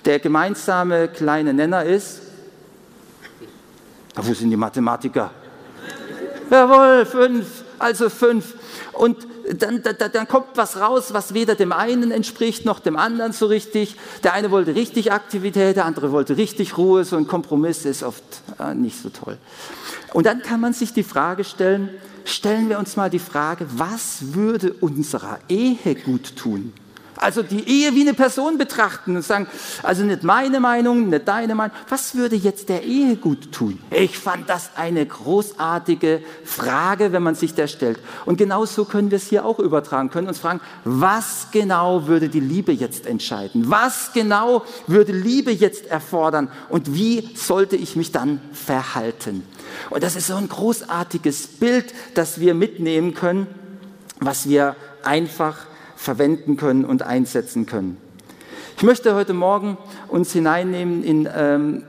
Der 0.05 0.19
gemeinsame 0.19 1.07
kleine 1.09 1.53
Nenner 1.53 1.83
ist 1.83 2.21
wo 4.15 4.33
sind 4.33 4.49
die 4.49 4.57
Mathematiker? 4.57 5.31
Jawohl, 6.49 7.05
fünf, 7.05 7.63
also 7.79 8.09
fünf. 8.09 8.55
Und 8.93 9.17
dann, 9.53 9.81
dann, 9.81 9.95
dann, 10.11 10.27
kommt 10.27 10.47
was 10.55 10.79
raus, 10.79 11.13
was 11.13 11.33
weder 11.33 11.55
dem 11.55 11.71
einen 11.71 12.11
entspricht 12.11 12.65
noch 12.65 12.79
dem 12.79 12.97
anderen 12.97 13.31
so 13.31 13.45
richtig. 13.47 13.95
Der 14.23 14.33
eine 14.33 14.51
wollte 14.51 14.75
richtig 14.75 15.11
Aktivität, 15.11 15.77
der 15.77 15.85
andere 15.85 16.11
wollte 16.11 16.37
richtig 16.37 16.77
Ruhe. 16.77 17.05
So 17.05 17.17
ein 17.17 17.27
Kompromiss 17.27 17.85
ist 17.85 18.03
oft 18.03 18.23
äh, 18.59 18.73
nicht 18.73 19.01
so 19.01 19.09
toll. 19.09 19.37
Und 20.13 20.25
dann 20.25 20.41
kann 20.41 20.59
man 20.59 20.73
sich 20.73 20.93
die 20.93 21.03
Frage 21.03 21.43
stellen, 21.43 21.89
stellen 22.25 22.69
wir 22.69 22.79
uns 22.79 22.95
mal 22.95 23.09
die 23.09 23.19
Frage, 23.19 23.65
was 23.69 24.33
würde 24.33 24.73
unserer 24.73 25.39
Ehe 25.47 25.95
gut 25.95 26.35
tun? 26.35 26.73
Also 27.21 27.43
die 27.43 27.69
Ehe 27.69 27.93
wie 27.93 28.01
eine 28.01 28.15
Person 28.15 28.57
betrachten 28.57 29.15
und 29.15 29.21
sagen, 29.21 29.45
also 29.83 30.03
nicht 30.03 30.23
meine 30.23 30.59
Meinung, 30.59 31.09
nicht 31.09 31.27
deine 31.27 31.53
Meinung. 31.53 31.77
Was 31.87 32.15
würde 32.15 32.35
jetzt 32.35 32.67
der 32.67 32.81
Ehe 32.81 33.15
gut 33.15 33.51
tun? 33.51 33.79
Ich 33.91 34.17
fand 34.17 34.49
das 34.49 34.71
eine 34.75 35.05
großartige 35.05 36.23
Frage, 36.43 37.11
wenn 37.11 37.21
man 37.21 37.35
sich 37.35 37.53
der 37.53 37.67
stellt. 37.67 37.99
Und 38.25 38.37
genau 38.37 38.65
so 38.65 38.85
können 38.85 39.11
wir 39.11 39.17
es 39.17 39.27
hier 39.27 39.45
auch 39.45 39.59
übertragen, 39.59 40.09
können 40.09 40.29
uns 40.29 40.39
fragen, 40.39 40.61
was 40.83 41.49
genau 41.51 42.07
würde 42.07 42.27
die 42.27 42.39
Liebe 42.39 42.71
jetzt 42.71 43.05
entscheiden? 43.05 43.69
Was 43.69 44.13
genau 44.13 44.65
würde 44.87 45.11
Liebe 45.11 45.51
jetzt 45.51 45.85
erfordern? 45.85 46.49
Und 46.69 46.95
wie 46.95 47.29
sollte 47.35 47.75
ich 47.75 47.95
mich 47.95 48.11
dann 48.11 48.41
verhalten? 48.51 49.43
Und 49.91 50.01
das 50.01 50.15
ist 50.15 50.25
so 50.25 50.35
ein 50.37 50.49
großartiges 50.49 51.45
Bild, 51.59 51.93
das 52.15 52.39
wir 52.39 52.55
mitnehmen 52.55 53.13
können, 53.13 53.45
was 54.19 54.49
wir 54.49 54.75
einfach 55.03 55.70
verwenden 56.01 56.57
können 56.57 56.83
und 56.83 57.03
einsetzen 57.03 57.67
können. 57.67 57.97
Ich 58.75 58.83
möchte 58.83 59.13
heute 59.13 59.33
Morgen 59.33 59.77
uns 60.07 60.33
hineinnehmen 60.33 61.03
in, 61.03 61.29
ähm, 61.31 61.83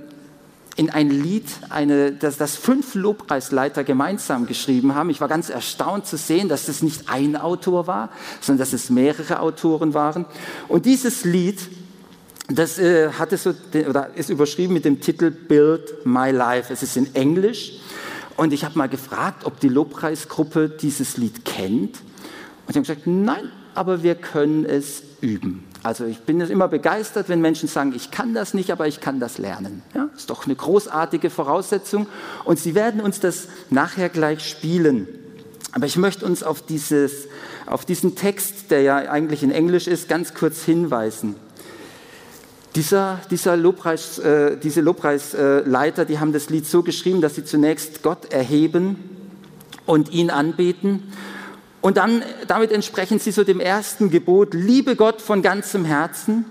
in 0.77 0.91
ein 0.91 1.09
Lied, 1.09 1.47
eine, 1.71 2.13
das, 2.13 2.37
das 2.37 2.57
fünf 2.57 2.95
Lobpreisleiter 2.95 3.85
gemeinsam 3.85 4.47
geschrieben 4.47 4.95
haben. 4.95 5.09
Ich 5.09 5.23
war 5.23 5.29
ganz 5.29 5.49
erstaunt 5.49 6.05
zu 6.05 6.19
sehen, 6.19 6.51
dass 6.51 6.67
das 6.67 6.83
nicht 6.83 7.09
ein 7.09 7.37
Autor 7.37 7.87
war, 7.87 8.11
sondern 8.43 8.59
dass 8.59 8.75
es 8.75 8.91
mehrere 8.91 9.41
Autoren 9.41 9.95
waren. 9.95 10.27
Und 10.69 10.85
dieses 10.85 11.25
Lied, 11.25 11.61
das 12.49 12.79
äh, 12.79 13.13
hatte 13.13 13.39
so, 13.39 13.55
oder 13.89 14.11
ist 14.15 14.29
überschrieben 14.29 14.75
mit 14.75 14.85
dem 14.85 15.01
Titel 15.01 15.31
Build 15.31 16.05
My 16.05 16.31
Life. 16.31 16.71
Es 16.71 16.83
ist 16.83 16.99
in 16.99 17.15
Englisch. 17.15 17.81
Und 18.37 18.53
ich 18.53 18.65
habe 18.65 18.77
mal 18.77 18.91
gefragt, 18.91 19.47
ob 19.47 19.59
die 19.61 19.69
Lobpreisgruppe 19.69 20.69
dieses 20.69 21.17
Lied 21.17 21.47
kennt. 21.47 21.97
Und 22.67 22.75
sie 22.75 22.75
haben 22.75 22.83
gesagt, 22.83 23.07
nein, 23.07 23.51
aber 23.75 24.03
wir 24.03 24.15
können 24.15 24.65
es 24.65 25.03
üben. 25.21 25.65
Also 25.83 26.05
ich 26.05 26.21
bin 26.21 26.41
immer 26.41 26.69
begeistert, 26.69 27.29
wenn 27.29 27.41
Menschen 27.41 27.69
sagen, 27.69 27.93
ich 27.95 28.11
kann 28.11 28.35
das 28.35 28.55
nicht, 28.55 28.71
aber 28.71 28.87
ich 28.87 29.01
kann 29.01 29.19
das 29.19 29.39
lernen. 29.39 29.83
Ja, 29.95 30.09
ist 30.17 30.31
doch 30.31 30.47
eine 30.47 30.55
großartige 30.55 31.29
Voraussetzung. 31.29 32.07
Und 32.45 32.59
sie 32.59 32.75
werden 32.75 33.01
uns 33.01 33.19
das 33.19 33.49
nachher 33.71 34.09
gleich 34.09 34.49
spielen. 34.49 35.09
Aber 35.73 35.87
ich 35.87 35.97
möchte 35.97 36.25
uns 36.25 36.43
auf, 36.43 36.63
dieses, 36.63 37.29
auf 37.67 37.85
diesen 37.85 38.15
Text, 38.15 38.71
der 38.71 38.83
ja 38.83 38.97
eigentlich 38.97 39.43
in 39.43 39.51
Englisch 39.51 39.89
ist, 39.89 40.09
ganz 40.09 40.35
kurz 40.35 40.63
hinweisen. 40.63 41.35
Dieser, 42.77 43.21
dieser 43.31 43.57
Lobpreis, 43.57 44.19
äh, 44.19 44.57
diese 44.57 44.81
Lobpreisleiter, 44.83 46.05
die 46.05 46.21
haben 46.21 46.33
das 46.33 46.49
Lied 46.49 46.67
so 46.67 46.83
geschrieben, 46.83 47.21
dass 47.21 47.35
sie 47.35 47.45
zunächst 47.45 48.03
Gott 48.03 48.33
erheben 48.33 48.97
und 49.85 50.13
ihn 50.13 50.31
anbeten 50.31 51.03
und 51.83 51.97
dann, 51.97 52.23
damit 52.47 52.71
entsprechen 52.71 53.19
sie 53.19 53.33
so 53.33 53.43
dem 53.43 53.59
ersten 53.59 54.09
Gebot, 54.09 54.55
liebe 54.55 54.95
Gott 54.95 55.21
von 55.21 55.43
ganzem 55.43 55.85
Herzen. 55.85 56.45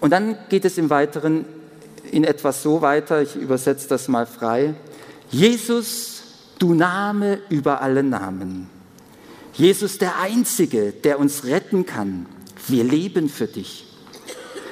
Und 0.00 0.10
dann 0.10 0.38
geht 0.48 0.64
es 0.64 0.78
im 0.78 0.88
Weiteren 0.88 1.44
in 2.12 2.22
etwas 2.22 2.62
so 2.62 2.80
weiter, 2.80 3.20
ich 3.20 3.34
übersetze 3.34 3.88
das 3.88 4.06
mal 4.06 4.24
frei. 4.24 4.74
Jesus, 5.30 6.22
du 6.60 6.74
Name 6.74 7.40
über 7.48 7.82
alle 7.82 8.04
Namen. 8.04 8.70
Jesus, 9.52 9.98
der 9.98 10.20
Einzige, 10.20 10.92
der 10.92 11.18
uns 11.18 11.44
retten 11.44 11.84
kann. 11.84 12.26
Wir 12.68 12.84
leben 12.84 13.28
für 13.28 13.48
dich. 13.48 13.84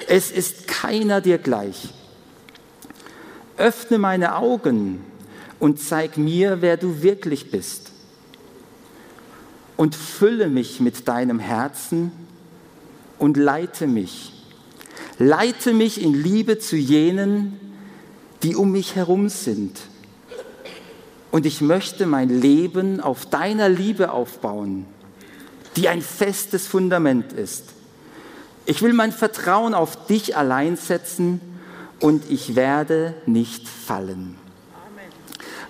Es 0.06 0.30
ist 0.30 0.68
keiner 0.68 1.20
dir 1.20 1.38
gleich. 1.38 1.88
Öffne 3.56 3.98
meine 3.98 4.36
Augen 4.36 5.02
und 5.58 5.80
zeig 5.80 6.16
mir, 6.16 6.58
wer 6.60 6.76
du 6.76 7.02
wirklich 7.02 7.50
bist 7.50 7.93
und 9.76 9.94
fülle 9.94 10.48
mich 10.48 10.80
mit 10.80 11.08
deinem 11.08 11.38
Herzen 11.38 12.12
und 13.18 13.36
leite 13.36 13.86
mich. 13.86 14.32
Leite 15.18 15.72
mich 15.72 16.02
in 16.02 16.14
Liebe 16.14 16.58
zu 16.58 16.76
jenen, 16.76 17.58
die 18.42 18.56
um 18.56 18.72
mich 18.72 18.96
herum 18.96 19.28
sind. 19.28 19.78
Und 21.30 21.46
ich 21.46 21.60
möchte 21.60 22.06
mein 22.06 22.28
Leben 22.28 23.00
auf 23.00 23.26
deiner 23.26 23.68
Liebe 23.68 24.12
aufbauen, 24.12 24.86
die 25.76 25.88
ein 25.88 26.02
festes 26.02 26.66
Fundament 26.66 27.32
ist. 27.32 27.64
Ich 28.66 28.82
will 28.82 28.92
mein 28.92 29.12
Vertrauen 29.12 29.74
auf 29.74 30.06
dich 30.06 30.36
allein 30.36 30.76
setzen 30.76 31.40
und 32.00 32.30
ich 32.30 32.54
werde 32.54 33.14
nicht 33.26 33.68
fallen. 33.68 34.36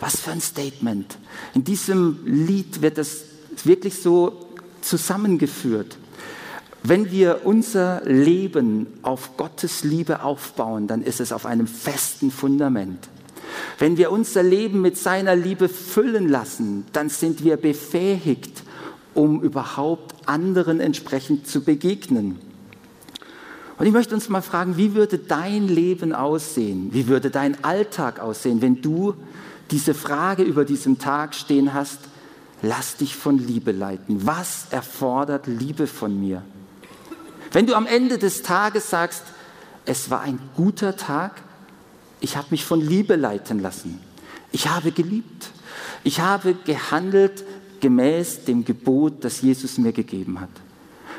Was 0.00 0.20
für 0.20 0.32
ein 0.32 0.40
Statement. 0.40 1.16
In 1.54 1.64
diesem 1.64 2.20
Lied 2.24 2.82
wird 2.82 2.98
es 2.98 3.33
wirklich 3.64 4.00
so 4.00 4.46
zusammengeführt. 4.80 5.96
Wenn 6.82 7.10
wir 7.10 7.40
unser 7.44 8.02
Leben 8.04 8.86
auf 9.02 9.36
Gottes 9.38 9.84
Liebe 9.84 10.22
aufbauen, 10.22 10.86
dann 10.86 11.02
ist 11.02 11.20
es 11.20 11.32
auf 11.32 11.46
einem 11.46 11.66
festen 11.66 12.30
Fundament. 12.30 13.08
Wenn 13.78 13.96
wir 13.96 14.12
unser 14.12 14.42
Leben 14.42 14.82
mit 14.82 14.98
seiner 14.98 15.34
Liebe 15.34 15.68
füllen 15.68 16.28
lassen, 16.28 16.84
dann 16.92 17.08
sind 17.08 17.42
wir 17.42 17.56
befähigt, 17.56 18.62
um 19.14 19.40
überhaupt 19.40 20.28
anderen 20.28 20.80
entsprechend 20.80 21.46
zu 21.46 21.62
begegnen. 21.62 22.38
Und 23.78 23.86
ich 23.86 23.92
möchte 23.92 24.14
uns 24.14 24.28
mal 24.28 24.42
fragen, 24.42 24.76
wie 24.76 24.94
würde 24.94 25.18
dein 25.18 25.68
Leben 25.68 26.12
aussehen? 26.12 26.90
Wie 26.92 27.08
würde 27.08 27.30
dein 27.30 27.64
Alltag 27.64 28.20
aussehen, 28.20 28.62
wenn 28.62 28.82
du 28.82 29.14
diese 29.70 29.94
Frage 29.94 30.42
über 30.42 30.64
diesem 30.64 30.98
Tag 30.98 31.34
stehen 31.34 31.74
hast, 31.74 31.98
lass 32.64 32.96
dich 32.96 33.14
von 33.14 33.38
Liebe 33.38 33.72
leiten. 33.72 34.26
Was 34.26 34.66
erfordert 34.70 35.46
Liebe 35.46 35.86
von 35.86 36.18
mir? 36.18 36.42
Wenn 37.52 37.66
du 37.66 37.74
am 37.74 37.86
Ende 37.86 38.18
des 38.18 38.42
Tages 38.42 38.90
sagst, 38.90 39.22
es 39.86 40.10
war 40.10 40.20
ein 40.22 40.38
guter 40.56 40.96
Tag, 40.96 41.42
ich 42.20 42.36
habe 42.36 42.48
mich 42.50 42.64
von 42.64 42.80
Liebe 42.80 43.16
leiten 43.16 43.60
lassen. 43.60 44.00
Ich 44.50 44.68
habe 44.68 44.92
geliebt. 44.92 45.50
Ich 46.04 46.20
habe 46.20 46.54
gehandelt 46.54 47.44
gemäß 47.80 48.44
dem 48.44 48.64
Gebot, 48.64 49.24
das 49.24 49.42
Jesus 49.42 49.78
mir 49.78 49.92
gegeben 49.92 50.40
hat. 50.40 50.50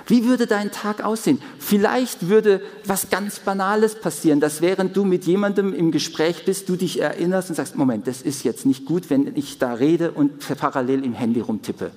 Wie 0.08 0.26
würde 0.26 0.46
dein 0.46 0.72
Tag 0.72 1.04
aussehen? 1.04 1.42
Vielleicht 1.58 2.30
würde 2.30 2.62
was 2.86 3.10
ganz 3.10 3.40
Banales 3.40 3.96
passieren, 3.96 4.40
dass 4.40 4.62
während 4.62 4.96
du 4.96 5.04
mit 5.04 5.26
jemandem 5.26 5.74
im 5.74 5.92
Gespräch 5.92 6.46
bist, 6.46 6.70
du 6.70 6.76
dich 6.76 7.02
erinnerst 7.02 7.50
und 7.50 7.56
sagst, 7.56 7.76
Moment, 7.76 8.06
das 8.06 8.22
ist 8.22 8.44
jetzt 8.44 8.68
nicht 8.68 8.86
gut, 8.86 9.10
wenn 9.10 9.36
ich 9.36 9.58
da 9.58 9.74
rede 9.74 10.12
und 10.12 10.40
parallel 10.60 11.04
im 11.04 11.14
Handy 11.14 11.40
rumtippe. 11.40 11.92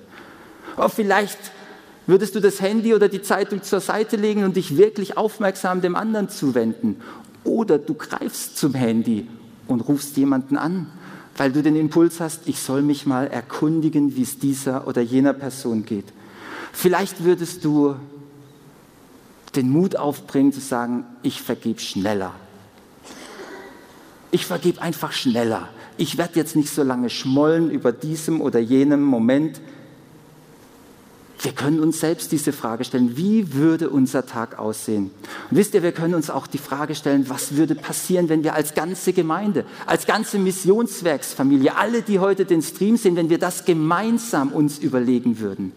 Oder 0.76 0.88
vielleicht 0.88 1.38
würdest 2.06 2.34
du 2.34 2.40
das 2.40 2.62
Handy 2.62 2.94
oder 2.94 3.08
die 3.08 3.20
Zeitung 3.20 3.62
zur 3.62 3.80
Seite 3.80 4.16
legen 4.16 4.44
und 4.44 4.56
dich 4.56 4.78
wirklich 4.78 5.18
aufmerksam 5.18 5.82
dem 5.82 5.94
anderen 5.94 6.30
zuwenden. 6.30 6.96
Oder 7.44 7.78
du 7.78 7.92
greifst 7.92 8.56
zum 8.56 8.72
Handy 8.72 9.28
und 9.66 9.82
rufst 9.82 10.16
jemanden 10.16 10.56
an, 10.56 10.86
weil 11.36 11.52
du 11.52 11.62
den 11.62 11.76
Impuls 11.76 12.20
hast, 12.20 12.48
ich 12.48 12.60
soll 12.60 12.80
mich 12.80 13.04
mal 13.04 13.26
erkundigen, 13.26 14.16
wie 14.16 14.22
es 14.22 14.38
dieser 14.38 14.88
oder 14.88 15.02
jener 15.02 15.34
Person 15.34 15.84
geht. 15.84 16.06
Vielleicht 16.72 17.24
würdest 17.24 17.64
du 17.64 17.96
den 19.56 19.70
Mut 19.70 19.96
aufbringen 19.96 20.52
zu 20.52 20.60
sagen, 20.60 21.04
ich 21.22 21.42
vergebe 21.42 21.80
schneller. 21.80 22.34
Ich 24.30 24.46
vergebe 24.46 24.82
einfach 24.82 25.12
schneller. 25.12 25.68
Ich 25.96 26.18
werde 26.18 26.36
jetzt 26.36 26.54
nicht 26.54 26.70
so 26.70 26.82
lange 26.82 27.10
schmollen 27.10 27.70
über 27.70 27.92
diesem 27.92 28.40
oder 28.40 28.60
jenem 28.60 29.02
Moment. 29.02 29.60
Wir 31.40 31.52
können 31.52 31.78
uns 31.78 32.00
selbst 32.00 32.32
diese 32.32 32.52
Frage 32.52 32.84
stellen, 32.84 33.16
wie 33.16 33.54
würde 33.54 33.90
unser 33.90 34.26
Tag 34.26 34.58
aussehen? 34.58 35.12
Und 35.50 35.56
wisst 35.56 35.72
ihr, 35.74 35.84
wir 35.84 35.92
können 35.92 36.14
uns 36.14 36.30
auch 36.30 36.48
die 36.48 36.58
Frage 36.58 36.96
stellen, 36.96 37.28
was 37.28 37.56
würde 37.56 37.76
passieren, 37.76 38.28
wenn 38.28 38.42
wir 38.42 38.54
als 38.54 38.74
ganze 38.74 39.12
Gemeinde, 39.12 39.64
als 39.86 40.06
ganze 40.06 40.38
Missionswerksfamilie, 40.40 41.76
alle, 41.76 42.02
die 42.02 42.18
heute 42.18 42.44
den 42.44 42.60
Stream 42.60 42.96
sehen, 42.96 43.14
wenn 43.14 43.30
wir 43.30 43.38
das 43.38 43.64
gemeinsam 43.64 44.52
uns 44.52 44.78
überlegen 44.80 45.38
würden? 45.38 45.72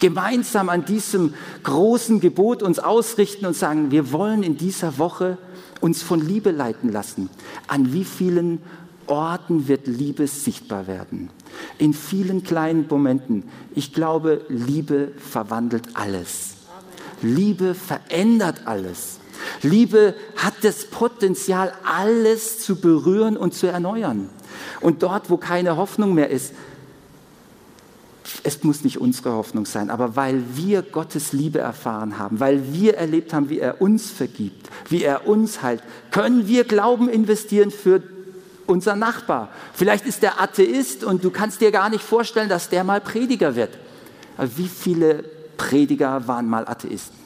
Gemeinsam 0.00 0.68
an 0.68 0.84
diesem 0.84 1.34
großen 1.62 2.18
Gebot 2.18 2.62
uns 2.64 2.80
ausrichten 2.80 3.46
und 3.46 3.54
sagen, 3.54 3.92
wir 3.92 4.10
wollen 4.10 4.42
in 4.42 4.56
dieser 4.56 4.98
Woche 4.98 5.38
uns 5.80 6.02
von 6.02 6.20
Liebe 6.20 6.50
leiten 6.50 6.90
lassen. 6.90 7.30
An 7.68 7.92
wie 7.92 8.04
vielen 8.04 8.60
Orten 9.06 9.68
wird 9.68 9.86
Liebe 9.86 10.26
sichtbar 10.26 10.88
werden? 10.88 11.30
In 11.78 11.94
vielen 11.94 12.42
kleinen 12.42 12.86
Momenten. 12.88 13.44
Ich 13.74 13.92
glaube, 13.92 14.42
Liebe 14.48 15.12
verwandelt 15.18 15.88
alles. 15.94 16.54
Liebe 17.22 17.74
verändert 17.74 18.62
alles. 18.66 19.18
Liebe 19.62 20.14
hat 20.36 20.54
das 20.62 20.86
Potenzial, 20.86 21.72
alles 21.84 22.60
zu 22.60 22.76
berühren 22.76 23.36
und 23.36 23.54
zu 23.54 23.66
erneuern. 23.66 24.28
Und 24.80 25.02
dort, 25.02 25.30
wo 25.30 25.36
keine 25.36 25.76
Hoffnung 25.76 26.14
mehr 26.14 26.30
ist, 26.30 26.52
es 28.42 28.62
muss 28.64 28.84
nicht 28.84 29.00
unsere 29.00 29.32
Hoffnung 29.32 29.66
sein, 29.66 29.90
aber 29.90 30.16
weil 30.16 30.42
wir 30.54 30.82
Gottes 30.82 31.32
Liebe 31.32 31.58
erfahren 31.58 32.18
haben, 32.18 32.40
weil 32.40 32.72
wir 32.72 32.96
erlebt 32.96 33.32
haben, 33.32 33.50
wie 33.50 33.58
er 33.58 33.80
uns 33.80 34.10
vergibt, 34.10 34.68
wie 34.88 35.02
er 35.02 35.26
uns 35.26 35.62
heilt, 35.62 35.82
können 36.10 36.46
wir 36.46 36.64
Glauben 36.64 37.08
investieren 37.08 37.70
für 37.70 38.02
unser 38.66 38.96
Nachbar. 38.96 39.48
Vielleicht 39.72 40.06
ist 40.06 40.22
der 40.22 40.40
Atheist 40.40 41.04
und 41.04 41.24
du 41.24 41.30
kannst 41.30 41.60
dir 41.60 41.70
gar 41.70 41.88
nicht 41.88 42.02
vorstellen, 42.02 42.48
dass 42.48 42.68
der 42.68 42.84
mal 42.84 43.00
Prediger 43.00 43.56
wird. 43.56 43.78
Aber 44.36 44.48
wie 44.56 44.68
viele 44.68 45.24
Prediger 45.56 46.26
waren 46.28 46.48
mal 46.48 46.66
Atheisten? 46.66 47.16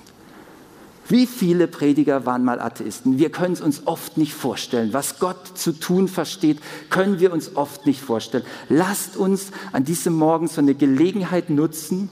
Wie 1.09 1.27
viele 1.27 1.67
Prediger 1.67 2.25
waren 2.25 2.45
mal 2.45 2.61
Atheisten? 2.61 3.19
Wir 3.19 3.31
können 3.31 3.55
es 3.55 3.61
uns 3.61 3.87
oft 3.87 4.17
nicht 4.17 4.33
vorstellen. 4.33 4.93
Was 4.93 5.19
Gott 5.19 5.59
zu 5.59 5.73
tun 5.73 6.07
versteht, 6.07 6.61
können 6.89 7.19
wir 7.19 7.33
uns 7.33 7.57
oft 7.57 7.85
nicht 7.85 8.01
vorstellen. 8.01 8.45
Lasst 8.69 9.17
uns 9.17 9.51
an 9.73 9.85
diesem 9.85 10.15
Morgen 10.15 10.47
so 10.47 10.61
eine 10.61 10.77
Gelegenheit 10.77 11.51
nutzen 11.51 12.11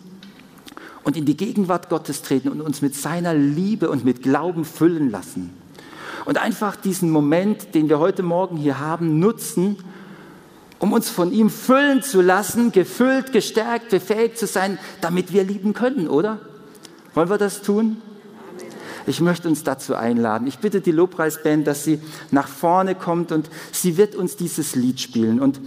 und 1.05 1.17
in 1.17 1.27
die 1.27 1.37
Gegenwart 1.37 1.89
Gottes 1.91 2.23
treten 2.23 2.49
und 2.49 2.61
uns 2.61 2.83
mit 2.83 2.97
seiner 2.97 3.35
Liebe 3.35 3.89
und 3.89 4.05
mit 4.05 4.23
Glauben 4.23 4.65
füllen 4.65 5.11
lassen. 5.11 5.55
Und 6.29 6.37
einfach 6.37 6.77
diesen 6.77 7.11
Moment, 7.11 7.75
den 7.75 7.89
wir 7.89 8.01
heute 8.01 8.23
Morgen 8.23 8.59
hier 8.59 8.79
haben, 8.79 9.19
nutzen, 9.19 9.79
um 10.79 10.93
uns 10.93 11.09
von 11.09 11.33
ihm 11.33 11.49
füllen 11.49 12.03
zu 12.03 12.21
lassen, 12.21 12.71
gefüllt, 12.71 13.33
gestärkt, 13.33 13.89
befähigt 13.89 14.37
zu 14.37 14.47
sein, 14.47 14.79
damit 15.01 15.33
wir 15.33 15.43
lieben 15.43 15.73
können, 15.73 16.07
oder? 16.07 16.39
Wollen 17.15 17.31
wir 17.31 17.39
das 17.39 17.63
tun? 17.63 18.03
Ich 19.07 19.23
möchte 19.23 19.49
uns 19.49 19.65
dazu 19.65 19.95
einladen. 19.95 20.47
Ich 20.47 20.59
bitte 20.59 20.83
die 20.83 20.93
Lobpreisband, 20.93 21.67
dass 21.67 21.85
sie 21.85 21.99
nach 22.31 22.47
vorne 22.47 22.95
kommt 22.95 23.33
und 23.33 23.49
sie 23.73 23.97
wird 23.97 24.15
uns 24.15 24.37
dieses 24.37 24.75
Lied 24.75 25.01
spielen. 25.01 25.41
Und 25.41 25.63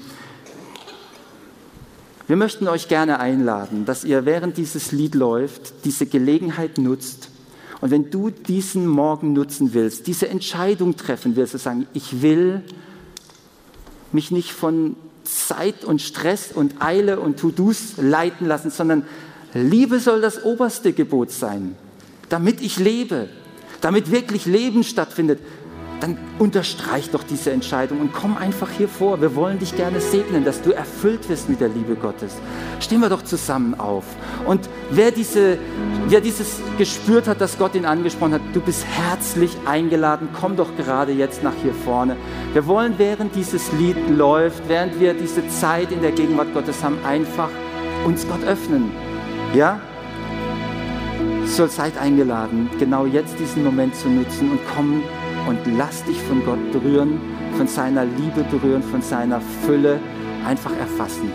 wir 2.28 2.36
möchten 2.36 2.68
euch 2.68 2.88
gerne 2.88 3.20
einladen, 3.20 3.86
dass 3.86 4.04
ihr 4.04 4.26
während 4.26 4.58
dieses 4.58 4.92
Lied 4.92 5.16
läuft, 5.16 5.86
diese 5.86 6.06
Gelegenheit 6.06 6.78
nutzt. 6.78 7.31
Und 7.82 7.92
wenn 7.92 8.12
du 8.12 8.30
diesen 8.30 8.88
Morgen 8.88 9.34
nutzen 9.34 9.74
willst, 9.74 10.08
diese 10.08 10.30
Entscheidung 10.30 10.96
treffen 10.96 11.36
willst, 11.36 11.52
zu 11.52 11.58
sagen, 11.58 11.88
ich 11.94 12.22
will 12.22 12.62
mich 14.12 14.32
nicht 14.32 14.52
von 14.52 14.96
Zeit 15.24 15.84
und 15.84 16.02
Stress 16.02 16.52
und 16.54 16.82
Eile 16.82 17.20
und 17.20 17.40
To-Dos 17.40 17.98
leiten 17.98 18.48
lassen, 18.48 18.70
sondern 18.70 19.04
Liebe 19.54 20.00
soll 20.00 20.22
das 20.22 20.44
oberste 20.44 20.94
Gebot 20.94 21.32
sein 21.32 21.76
damit 22.32 22.62
ich 22.62 22.80
lebe, 22.80 23.28
damit 23.82 24.10
wirklich 24.10 24.46
Leben 24.46 24.84
stattfindet, 24.84 25.40
dann 26.02 26.18
unterstreich 26.40 27.10
doch 27.12 27.24
diese 27.24 27.52
Entscheidung 27.52 28.02
und 28.02 28.14
komm 28.14 28.38
einfach 28.38 28.70
hier 28.70 28.88
vor. 28.88 29.22
Wir 29.22 29.36
wollen 29.36 29.60
dich 29.60 29.76
gerne 29.76 30.02
segnen, 30.02 30.44
dass 30.44 30.62
du 30.62 30.72
erfüllt 30.72 31.30
wirst 31.30 31.50
mit 31.50 31.62
der 31.62 31.70
Liebe 31.70 31.96
Gottes. 31.96 32.36
Stehen 32.80 33.00
wir 33.00 33.10
doch 33.10 33.22
zusammen 33.22 33.80
auf. 33.80 34.04
Und 34.46 34.68
wer, 34.90 35.12
diese, 35.12 35.58
wer 36.08 36.22
dieses 36.22 36.60
gespürt 36.78 37.28
hat, 37.28 37.40
dass 37.40 37.58
Gott 37.58 37.76
ihn 37.76 37.86
angesprochen 37.86 38.34
hat, 38.34 38.42
du 38.54 38.62
bist 38.62 38.86
herzlich 38.86 39.56
eingeladen. 39.66 40.30
Komm 40.40 40.58
doch 40.58 40.76
gerade 40.76 41.12
jetzt 41.12 41.44
nach 41.44 41.56
hier 41.62 41.74
vorne. 41.74 42.18
Wir 42.54 42.66
wollen, 42.68 42.96
während 42.98 43.36
dieses 43.36 43.72
Lied 43.74 43.98
läuft, 44.10 44.68
während 44.68 45.00
wir 45.00 45.14
diese 45.14 45.48
Zeit 45.48 45.92
in 45.92 46.02
der 46.02 46.12
Gegenwart 46.12 46.54
Gottes 46.54 46.84
haben, 46.84 46.98
einfach 47.06 47.50
uns 48.06 48.28
Gott 48.28 48.44
öffnen. 48.44 48.92
Ja? 49.54 49.80
soll 51.46 51.70
seid 51.70 51.98
eingeladen, 51.98 52.70
genau 52.80 53.06
jetzt 53.06 53.38
diesen 53.40 53.64
Moment 53.64 53.96
zu 53.96 54.08
nutzen 54.10 54.52
und 54.52 54.60
komm 54.74 55.04
und 55.48 55.60
lass 55.78 56.04
dich 56.04 56.22
von 56.24 56.44
Gott 56.46 56.72
berühren, 56.72 57.20
von 57.58 57.68
seiner 57.68 58.06
Liebe 58.06 58.44
berühren, 58.50 58.84
von 58.84 59.02
seiner 59.02 59.42
Fülle 59.66 60.00
einfach 60.46 60.76
erfassen. 60.78 61.32